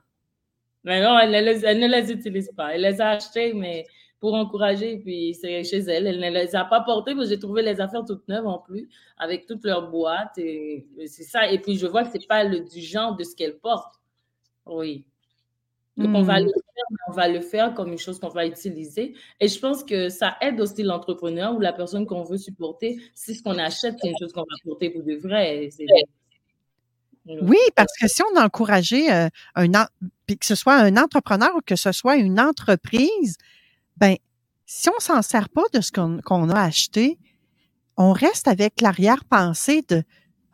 Mais 0.83 1.01
non, 1.01 1.17
elle, 1.19 1.31
ne 1.31 1.39
les- 1.51 1.65
elle 1.65 1.79
ne 1.79 1.87
les 1.87 2.11
utilise 2.11 2.49
pas. 2.55 2.73
Elle 2.73 2.81
les 2.81 2.99
a 2.99 3.11
achetés, 3.11 3.53
mais 3.53 3.85
pour 4.21 4.35
encourager, 4.35 4.99
puis 4.99 5.33
c'est 5.33 5.63
chez 5.63 5.79
elle. 5.79 6.07
Elle 6.07 6.19
ne 6.19 6.29
les 6.29 6.55
a 6.55 6.63
pas 6.63 6.81
portées, 6.81 7.15
mais 7.15 7.25
j'ai 7.25 7.39
trouvé 7.39 7.63
les 7.63 7.81
affaires 7.81 8.05
toutes 8.05 8.27
neuves 8.29 8.47
en 8.47 8.59
plus, 8.59 8.87
avec 9.17 9.47
toutes 9.47 9.65
leurs 9.65 9.89
boîtes. 9.89 10.37
Et, 10.37 10.87
et 10.97 11.07
c'est 11.07 11.23
ça. 11.23 11.51
Et 11.51 11.59
puis 11.59 11.77
je 11.77 11.87
vois 11.87 12.03
que 12.05 12.11
c'est 12.11 12.27
pas 12.27 12.43
le, 12.43 12.61
du 12.61 12.79
genre 12.81 13.17
de 13.17 13.23
ce 13.23 13.35
qu'elle 13.35 13.57
porte. 13.57 13.95
Oui. 14.67 15.05
Donc, 15.97 16.15
on 16.15 16.21
va 16.21 16.39
Mmh. 16.39 16.45
le 16.45 16.51
faire, 16.51 16.85
mais 16.89 16.97
on 17.09 17.11
va 17.11 17.27
le 17.27 17.41
faire 17.41 17.73
comme 17.73 17.91
une 17.91 17.97
chose 17.97 18.19
qu'on 18.19 18.29
va 18.29 18.45
utiliser. 18.45 19.13
Et 19.39 19.47
je 19.47 19.59
pense 19.59 19.83
que 19.83 20.09
ça 20.09 20.37
aide 20.41 20.61
aussi 20.61 20.83
l'entrepreneur 20.83 21.53
ou 21.55 21.59
la 21.59 21.73
personne 21.73 22.05
qu'on 22.05 22.23
veut 22.23 22.37
supporter. 22.37 22.99
Si 23.13 23.35
ce 23.35 23.43
qu'on 23.43 23.57
achète, 23.57 23.95
c'est 24.01 24.09
une 24.09 24.17
chose 24.17 24.31
qu'on 24.31 24.41
va 24.41 24.55
porter 24.63 24.89
pour 24.89 25.03
de 25.03 25.15
vrai. 25.15 25.69
C'est 25.71 25.85
Oui, 27.25 27.57
parce 27.75 27.91
que 27.99 28.07
si 28.07 28.21
on 28.31 28.39
a 28.39 28.45
encouragé 28.45 29.11
euh, 29.11 29.27
un 29.55 29.67
que 30.27 30.45
ce 30.45 30.55
soit 30.55 30.75
un 30.75 30.95
entrepreneur 30.95 31.53
ou 31.55 31.59
que 31.65 31.75
ce 31.75 31.91
soit 31.91 32.15
une 32.15 32.39
entreprise, 32.39 33.37
ben 33.97 34.15
si 34.65 34.89
on 34.89 34.99
s'en 34.99 35.21
sert 35.21 35.49
pas 35.49 35.63
de 35.73 35.81
ce 35.81 35.91
qu'on 35.91 36.49
a 36.49 36.61
acheté, 36.61 37.19
on 37.97 38.13
reste 38.13 38.47
avec 38.47 38.81
l'arrière-pensée 38.81 39.83
de 39.87 40.03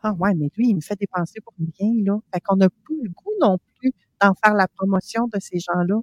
ah 0.02 0.12
ouais, 0.12 0.34
mais 0.34 0.48
lui, 0.56 0.68
il 0.68 0.76
me 0.76 0.80
fait 0.80 0.98
dépenser 0.98 1.40
pour 1.40 1.54
rien 1.58 1.92
là. 2.04 2.18
Fait 2.32 2.40
qu'on 2.40 2.56
n'a 2.56 2.68
plus 2.68 3.02
le 3.02 3.10
goût 3.10 3.32
non 3.40 3.58
plus 3.78 3.92
d'en 4.20 4.32
faire 4.34 4.54
la 4.54 4.68
promotion 4.68 5.26
de 5.26 5.38
ces 5.40 5.58
gens-là 5.58 5.96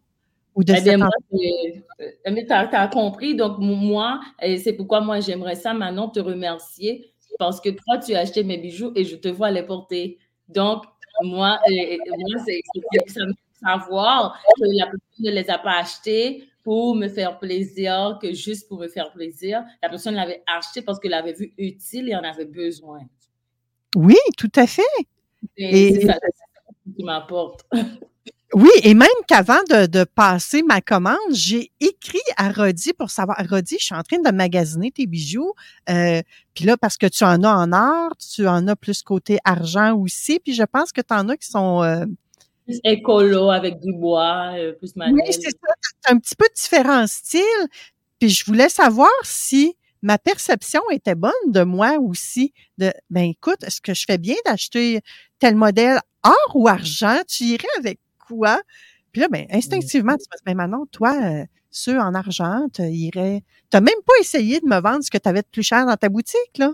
ou 0.54 0.64
de 0.64 0.74
Eh 0.78 0.82
bien, 0.82 0.98
moi, 0.98 1.10
euh, 1.34 2.32
mais 2.32 2.46
tu 2.46 2.52
as, 2.54 2.88
compris. 2.88 3.36
Donc, 3.36 3.58
moi, 3.60 4.20
et 4.42 4.58
c'est 4.58 4.74
pourquoi 4.74 5.02
moi, 5.02 5.20
j'aimerais 5.20 5.56
ça 5.56 5.74
maintenant 5.74 6.10
te 6.10 6.20
remercier 6.20 7.14
parce 7.40 7.60
que 7.60 7.70
toi, 7.70 7.98
tu 7.98 8.16
as 8.16 8.20
acheté 8.20 8.44
mes 8.44 8.58
bijoux 8.58 8.92
et 8.96 9.04
je 9.04 9.16
te 9.16 9.28
vois 9.28 9.52
les 9.52 9.64
porter. 9.64 10.18
Donc, 10.48 10.84
moi, 11.24 11.60
moi 11.70 12.44
c'est 12.46 12.62
c'est- 12.74 13.10
ça 13.10 13.26
me 13.26 13.32
fait 13.34 13.66
savoir 13.66 14.38
que 14.58 14.66
la 14.78 14.86
personne 14.86 15.26
ne 15.26 15.32
les 15.32 15.50
a 15.50 15.58
pas 15.58 15.80
achetés 15.80 16.50
pour 16.66 16.96
me 16.96 17.08
faire 17.08 17.38
plaisir, 17.40 18.18
que 18.22 18.34
juste 18.34 18.68
pour 18.68 18.80
me 18.80 18.88
faire 18.88 19.12
plaisir. 19.14 19.64
La 19.84 19.88
personne 19.90 20.16
l'avait 20.16 20.44
acheté 20.48 20.82
parce 20.82 21.00
qu'elle 21.00 21.12
l'avait 21.12 21.34
vu 21.34 21.54
utile 21.60 22.10
et 22.10 22.16
en 22.16 22.24
avait 22.24 22.46
besoin. 22.46 23.00
Oui, 23.96 24.18
tout 24.38 24.52
à 24.56 24.66
fait. 24.68 24.82
Et 25.56 25.88
Et- 25.90 25.94
c'est 26.02 26.08
ça, 26.08 26.18
qui 26.98 27.04
m'apporte. 27.06 27.62
Oui, 28.54 28.70
et 28.84 28.94
même 28.94 29.10
qu'avant 29.28 29.60
de, 29.70 29.86
de 29.86 30.06
passer 30.06 30.64
ma 30.64 30.80
commande, 30.80 31.18
j'ai 31.32 31.72
écrit 31.82 32.22
à 32.38 32.52
Rodi 32.54 32.94
pour 32.94 33.10
savoir, 33.10 33.38
Rodi, 33.50 33.76
je 33.78 33.86
suis 33.86 33.96
en 33.96 34.02
train 34.04 34.20
de 34.20 34.32
magasiner 34.32 34.92
tes 34.92 35.08
bijoux. 35.08 35.52
Euh, 35.90 36.22
puis 36.54 36.64
là, 36.64 36.78
parce 36.78 36.96
que 36.96 37.08
tu 37.08 37.26
en 37.26 37.44
as 37.44 37.50
en 37.54 37.74
or, 37.74 38.16
tu 38.16 38.48
en 38.48 38.66
as 38.70 38.76
plus 38.78 39.02
côté 39.02 39.40
argent 39.44 39.98
aussi. 39.98 40.40
Puis 40.40 40.54
je 40.54 40.64
pense 40.64 40.94
que 40.94 41.02
tu 41.02 41.14
en 41.14 41.28
as 41.28 41.36
qui 41.36 41.50
sont... 41.50 41.84
euh, 41.84 42.06
Plus 42.66 42.80
écolo 42.84 43.52
avec 43.52 43.80
du 43.80 43.94
bois, 43.94 44.54
euh, 44.58 44.74
plus 44.74 44.92
oui, 45.08 45.14
manuel. 45.14 45.26
c'est 45.32 45.52
ça. 45.52 45.74
t'as 46.02 46.14
un 46.14 46.18
petit 46.20 46.36
peu 46.36 46.48
différents 46.56 47.08
styles. 47.08 47.42
Puis 48.20 48.30
je 48.30 48.46
voulais 48.46 48.70
savoir 48.70 49.10
si 49.24 49.76
ma 50.02 50.18
perception 50.18 50.82
était 50.92 51.16
bonne 51.16 51.32
de 51.48 51.62
moi 51.64 51.98
aussi. 52.00 52.54
De, 52.78 52.92
ben 53.10 53.24
écoute, 53.26 53.64
est-ce 53.64 53.82
que 53.82 53.94
je 53.94 54.06
fais 54.08 54.18
bien 54.18 54.36
d'acheter 54.46 55.02
tel 55.40 55.56
modèle 55.56 56.00
or 56.24 56.56
ou 56.56 56.68
argent? 56.68 57.20
Tu 57.28 57.44
irais 57.46 57.68
avec 57.78 58.00
quoi? 58.28 58.62
Puis 59.12 59.22
là, 59.22 59.28
ben, 59.30 59.46
instinctivement, 59.52 60.14
tu 60.18 60.26
me 60.32 60.38
dis, 60.38 60.44
ben 60.46 60.56
Manon, 60.56 60.86
toi, 60.92 61.16
euh, 61.24 61.46
ceux 61.72 62.00
en 62.00 62.14
argent, 62.16 62.68
tu 62.74 62.82
irais. 62.84 63.44
Tu 63.72 63.78
même 63.80 64.02
pas 64.06 64.14
essayé 64.20 64.60
de 64.60 64.66
me 64.68 64.80
vendre 64.82 65.04
ce 65.04 65.12
que 65.12 65.18
tu 65.18 65.30
avais 65.30 65.42
de 65.42 65.48
plus 65.52 65.64
cher 65.64 65.86
dans 65.86 65.96
ta 65.98 66.10
boutique, 66.10 66.58
là. 66.58 66.74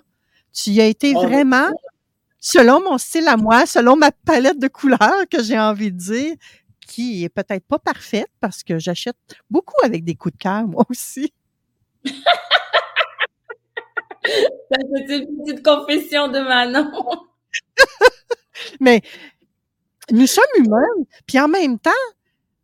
Tu 0.53 0.71
y 0.71 0.81
as 0.81 0.87
été 0.87 1.13
Oh, 1.15 1.21
vraiment 1.27 1.69
selon 2.41 2.81
mon 2.83 2.97
style 2.97 3.29
à 3.29 3.37
moi, 3.37 3.65
selon 3.65 3.95
ma 3.95 4.11
palette 4.11 4.59
de 4.59 4.67
couleurs 4.67 5.29
que 5.29 5.41
j'ai 5.41 5.57
envie 5.57 5.91
de 5.91 5.97
dire, 5.97 6.35
qui 6.85 7.23
est 7.23 7.29
peut-être 7.29 7.65
pas 7.65 7.79
parfaite 7.79 8.27
parce 8.41 8.63
que 8.63 8.79
j'achète 8.79 9.15
beaucoup 9.49 9.79
avec 9.83 10.03
des 10.03 10.15
coups 10.15 10.33
de 10.33 10.39
cœur, 10.39 10.67
moi 10.67 10.83
aussi. 10.89 11.31
C'est 12.03 12.13
une 15.09 15.43
petite 15.43 15.63
confession 15.63 16.27
de 16.27 16.39
Manon. 16.39 16.91
Mais 18.79 19.01
nous 20.11 20.27
sommes 20.27 20.43
humains, 20.57 21.05
puis 21.25 21.39
en 21.39 21.47
même 21.47 21.79
temps, 21.79 21.91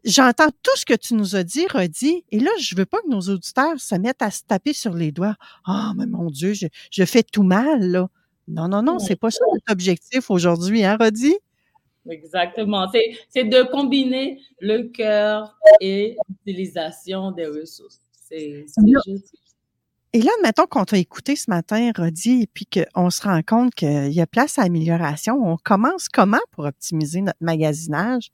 j'entends 0.03 0.49
tout 0.63 0.75
ce 0.75 0.85
que 0.85 0.93
tu 0.93 1.13
nous 1.13 1.35
as 1.35 1.43
dit, 1.43 1.67
redit, 1.67 2.25
et 2.31 2.39
là, 2.39 2.51
je 2.59 2.75
veux 2.75 2.85
pas 2.85 2.99
que 3.01 3.09
nos 3.09 3.21
auditeurs 3.21 3.79
se 3.79 3.95
mettent 3.95 4.21
à 4.21 4.31
se 4.31 4.43
taper 4.43 4.73
sur 4.73 4.93
les 4.93 5.11
doigts. 5.11 5.35
Ah, 5.65 5.93
mais 5.95 6.05
mon 6.05 6.29
Dieu, 6.29 6.53
je, 6.53 6.67
je 6.91 7.05
fais 7.05 7.23
tout 7.23 7.43
mal, 7.43 7.91
là. 7.91 8.09
Non, 8.47 8.67
non, 8.67 8.81
non, 8.81 8.99
c'est 8.99 9.15
pas 9.15 9.29
ça 9.29 9.43
notre 9.51 9.71
objectif 9.71 10.29
aujourd'hui, 10.29 10.83
hein, 10.83 10.97
Rodi? 10.99 11.36
Exactement. 12.10 12.89
C'est, 13.29 13.43
de 13.43 13.63
combiner 13.63 14.41
le 14.62 14.83
cœur 14.83 15.57
et 15.81 16.15
l'utilisation 16.29 17.31
des 17.31 17.47
ressources. 17.47 18.01
C'est, 18.12 18.65
juste. 19.05 19.36
Et 20.13 20.21
là, 20.21 20.31
mettons 20.41 20.65
qu'on 20.65 20.86
t'a 20.86 20.97
écouté 20.97 21.36
ce 21.36 21.49
matin, 21.49 21.91
Rodi, 21.95 22.43
et 22.43 22.47
puis 22.47 22.65
qu'on 22.65 23.10
se 23.10 23.21
rend 23.21 23.41
compte 23.43 23.75
qu'il 23.75 24.12
y 24.13 24.21
a 24.21 24.27
place 24.27 24.57
à 24.57 24.63
amélioration. 24.63 25.36
On 25.43 25.57
commence 25.57 26.07
comment 26.07 26.39
pour 26.51 26.65
optimiser 26.65 27.21
notre 27.21 27.38
magasinage? 27.41 28.31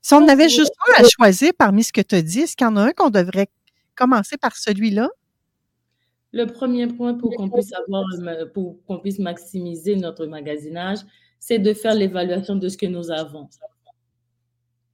Si 0.00 0.14
on 0.14 0.28
avait 0.28 0.48
juste 0.48 0.72
un 0.88 1.02
à 1.02 1.08
choisir 1.08 1.52
parmi 1.58 1.82
ce 1.82 1.92
que 1.92 2.00
tu 2.00 2.14
as 2.14 2.22
dit, 2.22 2.40
est-ce 2.40 2.56
qu'il 2.56 2.66
y 2.66 2.70
en 2.70 2.76
a 2.76 2.82
un 2.82 2.92
qu'on 2.92 3.10
devrait 3.10 3.48
commencer 3.96 4.38
par 4.38 4.56
celui-là? 4.56 5.10
Le 6.38 6.46
premier 6.46 6.86
point 6.86 7.14
pour 7.14 7.34
qu'on 7.34 7.50
puisse 7.50 7.72
avoir, 7.72 8.04
euh, 8.20 8.46
pour 8.46 8.76
qu'on 8.86 9.00
puisse 9.00 9.18
maximiser 9.18 9.96
notre 9.96 10.24
magasinage, 10.26 10.98
c'est 11.40 11.58
de 11.58 11.72
faire 11.74 11.96
l'évaluation 11.96 12.54
de 12.54 12.68
ce 12.68 12.76
que 12.76 12.86
nous 12.86 13.10
avons. 13.10 13.48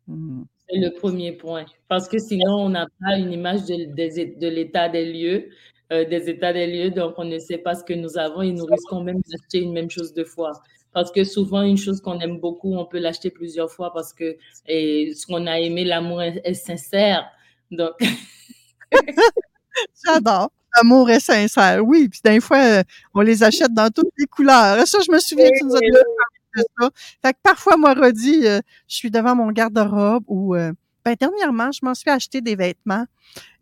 Hmm. 0.06 0.44
C'est 0.66 0.78
le 0.78 0.90
premier 0.98 1.32
point. 1.32 1.66
Parce 1.86 2.08
que 2.08 2.18
sinon, 2.18 2.54
on 2.66 2.70
n'a 2.70 2.86
pas 2.98 3.18
une 3.18 3.30
image 3.30 3.66
de 3.66 4.48
l'état 4.48 4.88
des 4.88 5.04
lieux, 5.04 5.50
euh, 5.92 6.06
des 6.06 6.30
états 6.30 6.54
des 6.54 6.66
lieux, 6.66 6.90
donc 6.90 7.12
on 7.18 7.26
ne 7.26 7.38
sait 7.38 7.58
pas 7.58 7.74
ce 7.74 7.84
que 7.84 7.92
nous 7.92 8.16
avons 8.16 8.40
et 8.40 8.50
nous 8.50 8.64
risquons 8.64 9.02
même 9.02 9.20
d'acheter 9.28 9.58
une 9.60 9.74
même 9.74 9.90
chose 9.90 10.14
deux 10.14 10.24
fois. 10.24 10.52
Parce 10.94 11.12
que 11.12 11.24
souvent, 11.24 11.60
une 11.60 11.76
chose 11.76 12.00
qu'on 12.00 12.20
aime 12.20 12.38
beaucoup, 12.38 12.74
on 12.74 12.86
peut 12.86 13.00
l'acheter 13.00 13.28
plusieurs 13.28 13.70
fois 13.70 13.92
parce 13.92 14.14
que 14.14 14.38
et, 14.66 15.12
ce 15.14 15.26
qu'on 15.26 15.46
a 15.46 15.60
aimé, 15.60 15.84
l'amour 15.84 16.22
est, 16.22 16.40
est 16.42 16.54
sincère. 16.54 17.28
Donc, 17.70 17.92
J'adore. 20.06 20.50
L'amour 20.76 21.10
est 21.10 21.20
sincère. 21.20 21.84
Oui, 21.86 22.08
puis 22.08 22.20
des 22.24 22.40
fois, 22.40 22.58
euh, 22.58 22.82
on 23.14 23.20
les 23.20 23.42
achète 23.42 23.72
dans 23.72 23.90
toutes 23.90 24.10
les 24.18 24.26
couleurs. 24.26 24.86
Ça, 24.86 24.98
je 25.06 25.12
me 25.12 25.18
souviens, 25.18 25.48
tu 25.56 25.64
nous 25.64 25.76
as 25.76 25.80
déjà 25.80 26.00
parlé 26.02 26.38
de 26.56 26.64
ça. 26.80 26.90
Fait 27.22 27.32
que 27.32 27.38
parfois, 27.42 27.76
moi, 27.76 27.94
Rodi, 27.94 28.46
euh, 28.46 28.60
je 28.88 28.96
suis 28.96 29.10
devant 29.10 29.36
mon 29.36 29.50
garde-robe 29.52 30.24
ou, 30.28 30.54
euh, 30.56 30.72
ben, 31.04 31.16
dernièrement, 31.20 31.70
je 31.72 31.80
m'en 31.82 31.94
suis 31.94 32.10
acheté 32.10 32.40
des 32.40 32.56
vêtements 32.56 33.06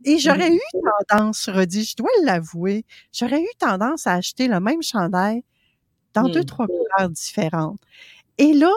et 0.04 0.18
j'aurais 0.18 0.52
eu 0.52 0.60
tendance, 1.08 1.48
Rodi, 1.48 1.84
je 1.84 1.96
dois 1.96 2.10
l'avouer, 2.24 2.84
j'aurais 3.12 3.40
eu 3.42 3.48
tendance 3.58 4.06
à 4.06 4.14
acheter 4.14 4.48
le 4.48 4.60
même 4.60 4.82
chandail 4.82 5.42
dans 6.14 6.28
deux, 6.28 6.40
Hmm. 6.42 6.46
trois 6.46 6.66
couleurs 6.66 7.10
différentes. 7.10 7.80
Et 8.38 8.52
là, 8.54 8.72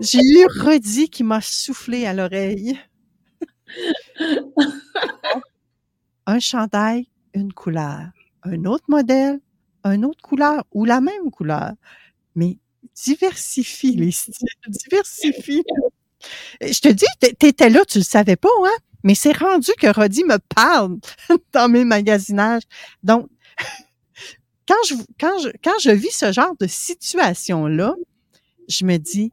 j'ai 0.00 0.20
eu 0.20 0.46
Rodi 0.60 1.08
qui 1.10 1.24
m'a 1.24 1.40
soufflé 1.40 2.06
à 2.06 2.14
l'oreille. 2.14 2.78
un 6.26 6.38
chandail, 6.40 7.08
une 7.36 7.52
couleur. 7.52 8.08
Un 8.42 8.64
autre 8.64 8.84
modèle, 8.88 9.40
une 9.84 10.04
autre 10.04 10.22
couleur 10.22 10.64
ou 10.72 10.84
la 10.84 11.00
même 11.00 11.30
couleur. 11.30 11.72
Mais 12.34 12.58
diversifie 12.94 13.94
les 13.96 14.10
styles, 14.12 14.48
diversifie. 14.68 15.62
Je 16.60 16.80
te 16.80 16.88
dis, 16.88 17.06
t'é- 17.20 17.34
t'étais 17.34 17.70
là, 17.70 17.84
tu 17.86 17.98
le 17.98 18.04
savais 18.04 18.36
pas, 18.36 18.48
hein? 18.64 18.76
Mais 19.04 19.14
c'est 19.14 19.36
rendu 19.36 19.70
que 19.78 19.86
Rodi 19.86 20.24
me 20.24 20.38
parle 20.54 20.98
dans 21.52 21.68
mes 21.68 21.84
magasinages. 21.84 22.62
Donc, 23.02 23.28
quand 24.68 24.74
je, 24.88 24.94
quand 25.20 25.38
je, 25.40 25.48
quand 25.62 25.78
je 25.80 25.90
vis 25.90 26.10
ce 26.12 26.32
genre 26.32 26.54
de 26.58 26.66
situation-là, 26.66 27.94
je 28.68 28.84
me 28.84 28.96
dis, 28.96 29.32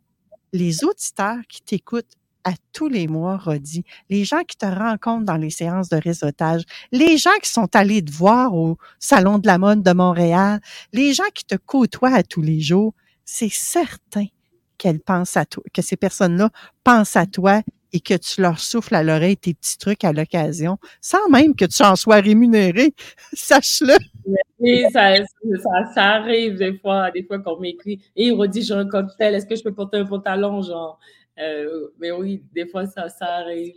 les 0.52 0.84
auditeurs 0.84 1.40
qui 1.50 1.62
t'écoutent 1.64 2.14
à 2.44 2.52
tous 2.72 2.90
les 2.90 3.08
mois, 3.08 3.38
Rodi, 3.38 3.84
les 4.10 4.26
gens 4.26 4.44
qui 4.44 4.58
te 4.58 4.66
rencontrent 4.66 5.26
dans 5.26 5.38
les 5.38 5.50
séances 5.50 5.90
de 5.90 5.98
réseautage, 5.98 6.64
les 6.92 7.18
gens 7.18 7.38
qui 7.42 7.50
sont 7.50 7.74
allés 7.76 8.04
te 8.04 8.12
voir 8.12 8.54
au 8.54 8.78
Salon 9.00 9.40
de 9.40 9.48
la 9.48 9.58
mode 9.58 9.84
de 9.84 9.94
Montréal, 9.94 10.60
les 10.92 11.14
gens 11.14 11.24
qui 11.34 11.46
te 11.46 11.56
côtoient 11.56 12.14
à 12.14 12.24
tous 12.24 12.42
les 12.42 12.60
jours, 12.60 12.94
c'est 13.26 13.52
certain 13.52 14.26
qu'elles 14.78 15.00
pensent 15.00 15.38
à 15.38 15.46
toi, 15.46 15.64
que 15.74 15.82
ces 15.82 15.96
personnes-là 15.96 16.50
pensent 16.84 17.16
à 17.16 17.26
toi 17.26 17.62
et 17.94 18.00
que 18.00 18.16
tu 18.16 18.42
leur 18.42 18.60
souffles 18.60 18.96
à 18.96 19.04
l'oreille 19.04 19.38
tes 19.38 19.54
petits 19.54 19.78
trucs 19.78 20.04
à 20.04 20.12
l'occasion, 20.12 20.78
sans 21.00 21.30
même 21.30 21.56
que 21.56 21.66
tu 21.66 21.84
en 21.84 21.96
sois 21.96 22.20
rémunéré. 22.20 22.94
Sache-le. 23.34 23.96
oui, 24.60 24.84
ça, 24.92 25.16
ça, 25.16 25.94
ça 25.94 26.04
arrive 26.14 26.58
des 26.58 26.78
fois, 26.80 27.12
des 27.12 27.24
fois 27.24 27.40
qu'on 27.40 27.60
m'écrit 27.60 28.02
et 28.16 28.28
il 28.28 28.34
redit 28.34 28.64
j'ai 28.64 28.74
un 28.74 28.88
cocktail, 28.88 29.36
est-ce 29.36 29.46
que 29.46 29.56
je 29.56 29.64
peux 29.64 29.74
porter 29.74 29.98
un 29.98 30.06
pantalon, 30.06 30.62
genre. 30.64 31.00
Euh, 31.40 31.90
mais 32.00 32.12
oui, 32.12 32.44
des 32.54 32.68
fois 32.68 32.86
ça, 32.86 33.08
arrive. 33.22 33.74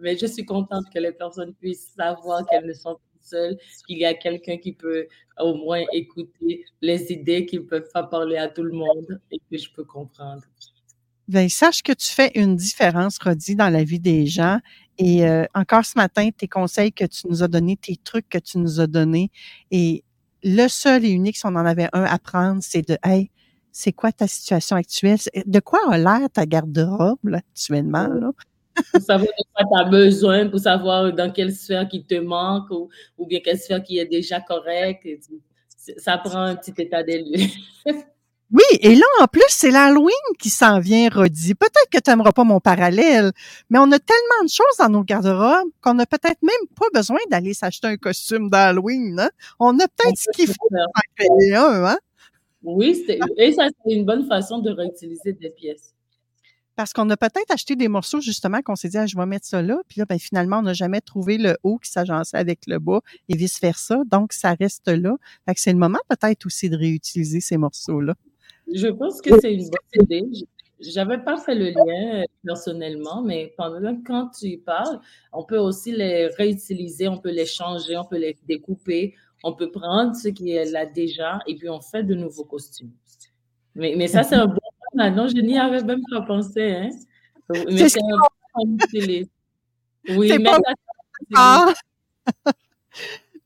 Mais 0.00 0.16
je 0.16 0.26
suis 0.26 0.44
contente 0.44 0.84
que 0.92 0.98
les 0.98 1.12
personnes 1.12 1.54
puissent 1.54 1.92
savoir 1.96 2.46
qu'elles 2.46 2.66
ne 2.66 2.72
sont 2.72 2.94
pas 2.94 3.00
seules, 3.20 3.58
qu'il 3.86 3.98
y 3.98 4.04
a 4.04 4.14
quelqu'un 4.14 4.56
qui 4.56 4.72
peut 4.72 5.06
au 5.38 5.54
moins 5.54 5.82
écouter 5.92 6.64
les 6.80 7.12
idées, 7.12 7.44
qui 7.46 7.58
ne 7.58 7.64
peuvent 7.64 7.88
pas 7.92 8.04
parler 8.04 8.36
à 8.36 8.48
tout 8.48 8.62
le 8.62 8.72
monde 8.72 9.20
et 9.30 9.38
que 9.50 9.58
je 9.58 9.70
peux 9.72 9.84
comprendre. 9.84 10.42
Ben, 11.28 11.48
sache 11.48 11.82
que 11.82 11.92
tu 11.92 12.08
fais 12.08 12.32
une 12.34 12.56
différence, 12.56 13.18
Rodi, 13.18 13.54
dans 13.54 13.68
la 13.68 13.84
vie 13.84 14.00
des 14.00 14.26
gens. 14.26 14.58
Et 14.98 15.24
euh, 15.24 15.44
encore 15.54 15.84
ce 15.84 15.96
matin, 15.96 16.28
tes 16.36 16.48
conseils 16.48 16.92
que 16.92 17.04
tu 17.04 17.28
nous 17.28 17.42
as 17.42 17.48
donnés, 17.48 17.76
tes 17.76 17.96
trucs 17.96 18.28
que 18.28 18.38
tu 18.38 18.58
nous 18.58 18.80
as 18.80 18.86
donnés. 18.86 19.30
Et 19.70 20.02
le 20.42 20.66
seul 20.66 21.04
et 21.04 21.10
unique, 21.10 21.36
si 21.36 21.46
on 21.46 21.50
en 21.50 21.64
avait 21.64 21.88
un 21.92 22.02
à 22.02 22.18
prendre, 22.18 22.62
c'est 22.62 22.86
de, 22.86 22.98
hey, 23.04 23.30
c'est 23.72 23.92
quoi 23.92 24.12
ta 24.12 24.26
situation 24.26 24.76
actuelle? 24.76 25.18
De 25.46 25.60
quoi 25.60 25.80
a 25.90 25.98
l'air 25.98 26.28
ta 26.32 26.46
garde-robe, 26.46 27.18
là, 27.24 27.38
actuellement, 27.38 28.08
là? 28.08 28.30
pour 28.92 29.02
savoir 29.02 29.28
de 29.28 29.44
quoi 29.54 29.64
tu 29.64 29.86
as 29.86 29.90
besoin, 29.90 30.48
pour 30.48 30.60
savoir 30.60 31.12
dans 31.12 31.30
quelle 31.32 31.52
sphère 31.52 31.88
qui 31.88 32.04
te 32.04 32.14
manque 32.14 32.70
ou, 32.70 32.88
ou 33.18 33.26
bien 33.26 33.40
quelle 33.44 33.58
sphère 33.58 33.82
qui 33.82 33.98
est 33.98 34.06
déjà 34.06 34.40
correcte. 34.40 35.06
Ça 35.96 36.18
prend 36.18 36.42
un 36.42 36.56
petit 36.56 36.74
état 36.78 37.02
des 37.02 37.22
lieux. 37.22 37.46
Oui, 38.52 38.64
et 38.80 38.96
là, 38.96 39.06
en 39.20 39.28
plus, 39.28 39.44
c'est 39.48 39.70
l'Halloween 39.70 40.10
qui 40.40 40.50
s'en 40.50 40.80
vient, 40.80 41.08
Rodi. 41.08 41.54
Peut-être 41.54 41.88
que 41.88 41.98
tu 41.98 42.10
n'aimeras 42.10 42.32
pas 42.32 42.42
mon 42.42 42.58
parallèle, 42.58 43.30
mais 43.68 43.78
on 43.78 43.84
a 43.92 43.98
tellement 44.00 44.42
de 44.42 44.48
choses 44.48 44.76
dans 44.76 44.88
nos 44.88 45.04
garde-robes 45.04 45.68
qu'on 45.80 45.94
n'a 45.94 46.04
peut-être 46.04 46.42
même 46.42 46.66
pas 46.76 46.86
besoin 46.92 47.18
d'aller 47.30 47.54
s'acheter 47.54 47.86
un 47.86 47.96
costume 47.96 48.50
d'Halloween. 48.50 49.20
Hein? 49.20 49.30
On 49.60 49.78
a 49.78 49.86
peut-être 49.86 50.18
ce 50.18 50.30
qu'il 50.34 50.48
faut 50.48 50.68
pour 50.68 50.80
en 50.80 51.00
créer 51.14 51.54
un. 51.54 51.84
Hein? 51.84 51.98
Oui, 52.62 53.04
et 53.36 53.52
ça, 53.52 53.68
c'est 53.68 53.92
une 53.92 54.04
bonne 54.04 54.26
façon 54.26 54.58
de 54.58 54.70
réutiliser 54.70 55.32
des 55.32 55.50
pièces. 55.50 55.94
Parce 56.76 56.92
qu'on 56.92 57.08
a 57.10 57.16
peut-être 57.16 57.50
acheté 57.50 57.76
des 57.76 57.88
morceaux, 57.88 58.20
justement, 58.20 58.62
qu'on 58.62 58.76
s'est 58.76 58.88
dit, 58.88 58.96
ah, 58.96 59.06
je 59.06 59.16
vais 59.16 59.26
mettre 59.26 59.46
ça 59.46 59.60
là. 59.60 59.82
Puis 59.88 59.98
là, 59.98 60.06
ben, 60.06 60.18
finalement, 60.18 60.60
on 60.60 60.62
n'a 60.62 60.72
jamais 60.72 61.00
trouvé 61.00 61.36
le 61.36 61.56
haut 61.62 61.78
qui 61.78 61.90
s'agençait 61.90 62.38
avec 62.38 62.60
le 62.66 62.78
bas 62.78 63.00
et 63.28 63.36
vice-versa. 63.36 64.02
Donc, 64.10 64.32
ça 64.32 64.54
reste 64.54 64.88
là. 64.88 65.16
Fait 65.46 65.54
que 65.54 65.60
c'est 65.60 65.72
le 65.72 65.78
moment 65.78 65.98
peut-être 66.08 66.46
aussi 66.46 66.70
de 66.70 66.76
réutiliser 66.76 67.40
ces 67.40 67.58
morceaux-là. 67.58 68.14
Je 68.72 68.86
pense 68.88 69.20
que 69.20 69.38
c'est 69.40 69.52
une 69.52 69.68
bonne 69.68 70.04
idée. 70.04 70.46
J'avais 70.80 71.18
pas 71.18 71.36
fait 71.36 71.54
le 71.54 71.70
lien 71.70 72.20
euh, 72.20 72.24
personnellement, 72.42 73.20
mais 73.22 73.52
pendant 73.58 74.00
quand 74.02 74.30
tu 74.30 74.46
y 74.46 74.56
parles, 74.56 75.00
on 75.34 75.44
peut 75.44 75.58
aussi 75.58 75.92
les 75.92 76.28
réutiliser, 76.28 77.08
on 77.08 77.18
peut 77.18 77.30
les 77.30 77.44
changer, 77.44 77.98
on 77.98 78.06
peut 78.06 78.16
les 78.16 78.38
découper, 78.48 79.14
on 79.42 79.54
peut 79.54 79.70
prendre 79.70 80.14
ce 80.14 80.28
qui 80.28 80.52
est 80.52 80.70
là 80.70 80.86
déjà 80.86 81.40
et 81.46 81.56
puis 81.56 81.68
on 81.68 81.80
fait 81.80 82.02
de 82.02 82.14
nouveaux 82.14 82.44
costumes. 82.44 82.92
Mais, 83.74 83.94
mais 83.96 84.08
ça, 84.08 84.22
c'est 84.22 84.34
un 84.34 84.46
bon 84.46 84.58
point. 84.92 85.10
Non, 85.10 85.28
je 85.28 85.34
n'y 85.34 85.58
avais 85.58 85.82
même 85.82 86.02
pas 86.10 86.22
pensé. 86.22 86.72
Hein? 86.72 86.90
Mais 87.70 87.88
c'est 87.88 88.00
un 88.00 88.16
bon 88.16 88.78
Oui, 90.08 90.38
mais 90.38 90.50
ah! 91.34 91.72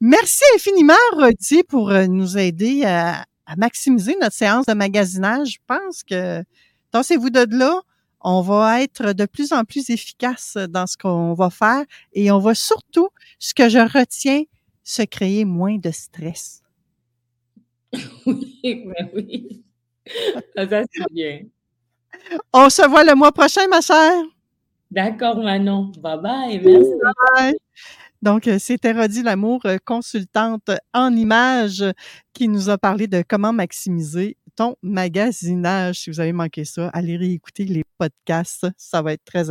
Merci 0.00 0.42
infiniment, 0.54 0.94
Rodi, 1.12 1.62
pour 1.64 1.90
euh, 1.90 2.06
nous 2.06 2.36
aider 2.36 2.84
à, 2.84 3.24
à 3.46 3.56
maximiser 3.56 4.16
notre 4.20 4.34
séance 4.34 4.66
de 4.66 4.74
magasinage. 4.74 5.52
Je 5.52 5.58
pense 5.66 6.02
que, 6.02 6.42
tassez-vous 6.90 7.30
de 7.30 7.46
là, 7.56 7.80
on 8.20 8.40
va 8.40 8.82
être 8.82 9.12
de 9.12 9.26
plus 9.26 9.52
en 9.52 9.64
plus 9.64 9.90
efficace 9.90 10.56
dans 10.68 10.86
ce 10.86 10.96
qu'on 10.96 11.34
va 11.34 11.50
faire 11.50 11.84
et 12.14 12.30
on 12.30 12.38
va 12.38 12.54
surtout, 12.54 13.08
ce 13.38 13.52
que 13.54 13.68
je 13.68 13.78
retiens, 13.78 14.44
se 14.84 15.02
créer 15.02 15.44
moins 15.44 15.78
de 15.78 15.90
stress. 15.90 16.62
Oui, 18.26 18.84
ben 18.86 19.08
oui. 19.14 19.64
Ça, 20.56 20.66
c'est 20.68 21.12
bien. 21.12 21.40
On 22.52 22.68
se 22.68 22.86
voit 22.88 23.04
le 23.04 23.14
mois 23.14 23.32
prochain, 23.32 23.66
ma 23.68 23.80
chère. 23.80 24.22
D'accord, 24.90 25.42
Manon. 25.42 25.92
Bye 25.98 26.20
bye. 26.20 26.60
Merci. 26.64 26.90
Bye. 27.36 27.56
Donc, 28.22 28.48
euh, 28.48 28.58
c'était 28.58 28.92
Rodi 28.92 29.22
Lamour, 29.22 29.60
euh, 29.66 29.76
consultante 29.84 30.70
en 30.94 31.14
images, 31.14 31.84
qui 32.32 32.48
nous 32.48 32.70
a 32.70 32.78
parlé 32.78 33.06
de 33.06 33.22
comment 33.26 33.52
maximiser 33.52 34.36
ton 34.56 34.76
magasinage. 34.82 36.00
Si 36.00 36.10
vous 36.10 36.20
avez 36.20 36.32
manqué 36.32 36.64
ça, 36.64 36.88
allez 36.94 37.16
réécouter 37.16 37.64
les 37.64 37.84
podcasts. 37.98 38.66
Ça 38.76 39.02
va 39.02 39.12
être 39.12 39.24
très 39.24 39.50